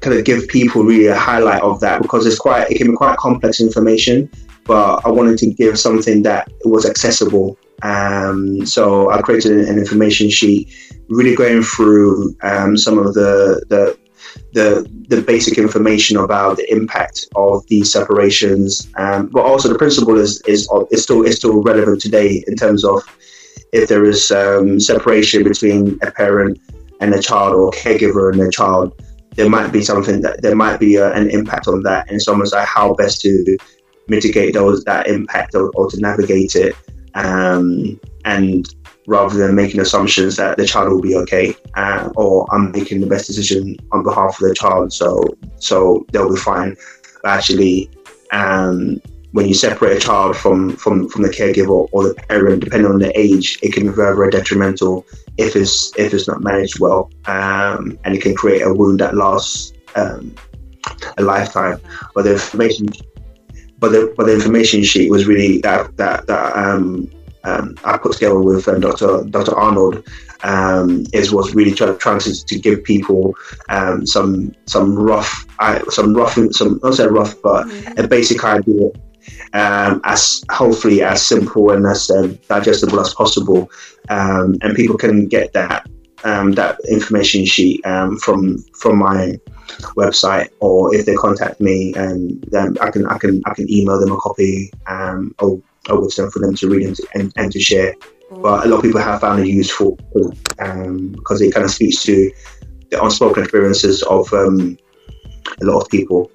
[0.00, 2.96] kind of give people really a highlight of that because it's quite it can be
[2.96, 4.30] quite complex information,
[4.64, 7.58] but I wanted to give something that was accessible.
[7.82, 10.72] Um, so I created an, information sheet,
[11.08, 13.98] really going through um, some of the the
[14.52, 20.16] the the basic information about the impact of these separations, um, but also the principle
[20.18, 23.02] is, is is still is still relevant today in terms of
[23.72, 26.60] if there is um, separation between a parent
[27.00, 28.94] and a child or a caregiver and a child,
[29.34, 32.28] there might be something that there might be a, an impact on that, and it's
[32.28, 33.56] almost like how best to
[34.08, 36.74] mitigate those that impact or, or to navigate it.
[37.14, 38.66] Um, and
[39.06, 43.06] rather than making assumptions that the child will be okay uh, or I'm making the
[43.06, 45.24] best decision on behalf of the child so
[45.56, 46.76] so they'll be fine.
[47.22, 47.90] But actually
[48.32, 49.00] um,
[49.32, 53.00] when you separate a child from, from, from the caregiver or the parent depending on
[53.00, 55.04] the age it can be very very detrimental
[55.36, 59.16] if it's if it's not managed well um, and it can create a wound that
[59.16, 60.34] lasts um,
[61.18, 61.80] a lifetime.
[62.14, 62.88] But the information
[63.82, 67.10] but the, but the information sheet was really that that that um,
[67.42, 69.24] um, I put together with um, Dr.
[69.24, 69.58] Dr.
[69.58, 70.08] Arnold
[70.44, 73.34] um, is was really trying, trying to, to give people
[73.70, 75.44] um, some some rough
[75.90, 77.98] some rough some not say rough but mm-hmm.
[77.98, 78.88] a basic idea
[79.52, 83.68] um, as hopefully as simple and as um, digestible as possible
[84.08, 85.88] and people can get that
[86.22, 87.80] that information sheet
[88.20, 89.36] from from my
[89.96, 93.98] website or if they contact me and then I can I can I can email
[93.98, 94.70] them a copy
[95.38, 97.94] or over to them for them to read and to, and, and to share.
[98.30, 99.98] But a lot of people have found it useful
[100.58, 102.32] um, because it kind of speaks to
[102.90, 104.78] the unspoken experiences of um,
[105.60, 106.30] a lot of people.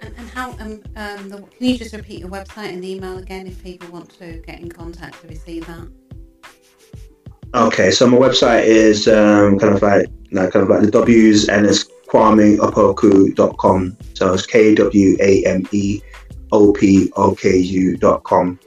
[0.00, 3.46] And, and how um, um, the, can you just repeat your website and email again
[3.46, 5.88] if people want to get in contact to receive that?
[7.54, 11.48] Okay, so my website is um, kind of like, like kind of like the W's
[11.48, 13.96] and it's kwameopoku.com.
[14.14, 16.00] So it's K W A M E
[16.52, 18.58] opoku.com.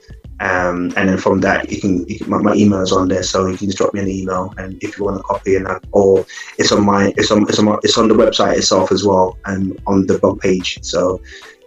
[0.41, 3.23] Um, and then from that, you can, you can my, my, email is on there,
[3.23, 5.67] so you can just drop me an email, and if you want a copy, and
[5.91, 6.25] or
[6.57, 9.37] it's on my it's on it's on my, it's on the website itself as well,
[9.45, 11.21] and on the blog page, so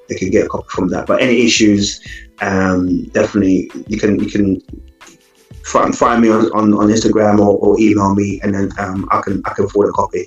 [0.08, 1.06] they can get a copy from that.
[1.06, 2.00] But any issues,
[2.40, 4.62] um, definitely you can you can
[5.64, 9.20] find, find me on, on, on Instagram or, or, email me, and then um, I
[9.20, 10.24] can I can forward a copy.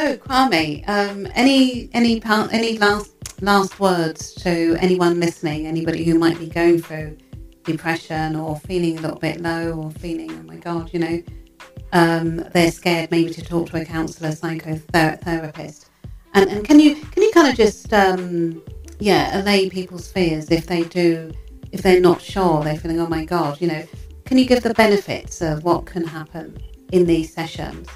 [0.00, 0.12] Oh.
[0.12, 6.38] So Kwame, um, any any any last last words to anyone listening, anybody who might
[6.38, 7.16] be going through
[7.64, 11.22] depression or feeling a little bit low or feeling, oh my God, you know,
[11.92, 15.86] um, they're scared maybe to talk to a counsellor, psychotherapist.
[16.34, 18.62] And, and can you can you kind of just um,
[19.00, 21.32] yeah allay people's fears if they do
[21.72, 23.84] if they're not sure they're feeling oh my god you know
[24.24, 26.56] can you give the benefits of what can happen
[26.92, 27.88] in these sessions?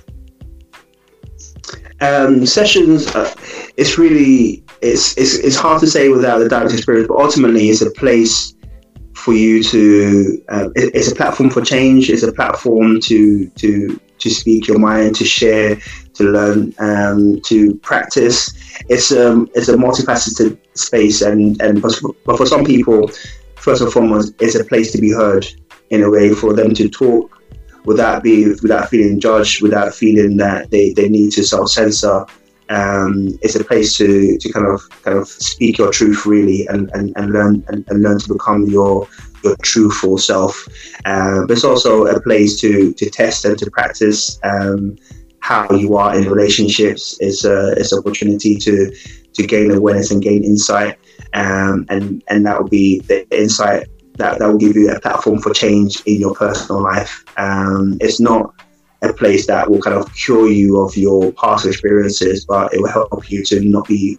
[2.01, 3.33] Um, sessions, uh,
[3.77, 7.83] it's really it's, it's it's hard to say without the direct experience, but ultimately it's
[7.83, 8.55] a place
[9.15, 10.43] for you to.
[10.49, 12.11] Uh, it, it's a platform for change.
[12.11, 15.77] It's a platform to to to speak your mind, to share,
[16.15, 18.53] to learn, um, to practice.
[18.89, 23.09] It's um it's a multifaceted space, and and but for, but for some people,
[23.57, 25.47] first and foremost, it's a place to be heard
[25.91, 27.42] in a way for them to talk
[27.85, 32.25] without being without feeling judged, without feeling that they, they need to self censor.
[32.69, 36.91] Um, it's a place to, to kind of kind of speak your truth really and,
[36.95, 39.07] and, and learn and, and learn to become your
[39.45, 40.67] your truthful self.
[41.05, 44.97] Uh, but it's also a place to to test and to practice um,
[45.41, 47.17] how you are in relationships.
[47.21, 48.95] It's a it's an opportunity to
[49.35, 50.99] to gain awareness and gain insight.
[51.35, 55.41] Um, and and that will be the insight that, that will give you a platform
[55.41, 57.25] for change in your personal life.
[57.37, 58.55] Um, it's not
[59.03, 62.91] a place that will kind of cure you of your past experiences, but it will
[62.91, 64.19] help you to not be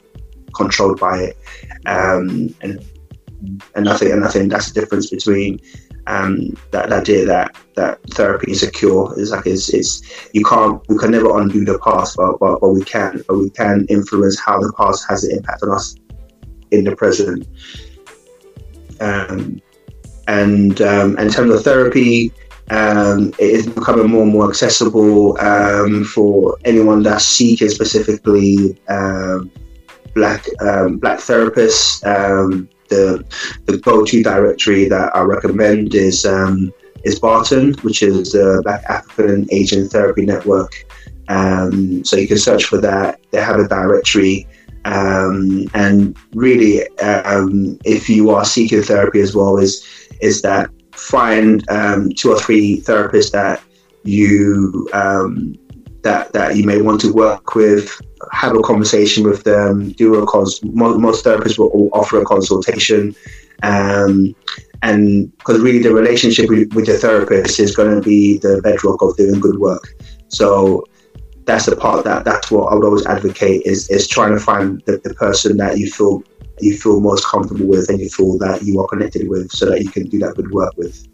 [0.56, 1.38] controlled by it.
[1.86, 2.84] Um, and
[3.76, 5.60] and I think and I think that's the difference between
[6.08, 9.14] um, that, that idea that that therapy is a cure.
[9.18, 10.02] Is like it's, it's
[10.34, 13.50] you can't we can never undo the past, but, but but we can but we
[13.50, 15.96] can influence how the past has an impact on us
[16.72, 17.48] in the present.
[19.00, 19.62] Um,
[20.28, 22.32] and um, in terms of therapy,
[22.70, 29.52] um, it is becoming more and more accessible um, for anyone that's seeking specifically um,
[30.16, 32.06] black um, black therapists.
[32.06, 33.24] Um, the
[33.66, 36.26] the go-to directory that I recommend is
[37.04, 40.72] is BAATN, which is the Black African Asian Therapy Network.
[41.30, 43.20] so you can search for that.
[43.32, 44.48] They have a directory.
[44.86, 49.86] Um, and really, um, if you are seeking therapy as well, is
[50.24, 53.62] is that find um, two or three therapists that
[54.04, 55.56] you um,
[56.04, 58.02] that that you may want to work with,
[58.32, 60.64] have a conversation with them, do a cons.
[60.64, 63.16] Most, most therapists will offer a consultation,
[63.64, 64.36] um,
[64.82, 69.02] and because really the relationship with, with your therapist is going to be the bedrock
[69.02, 69.84] of doing good work.
[70.28, 70.86] So
[71.46, 74.82] that's the part that that's what I would always advocate is is trying to find
[74.86, 76.24] the, the person that you feel
[76.60, 79.82] you feel most comfortable with and you feel that you are connected with so that
[79.82, 81.08] you can do that good work with.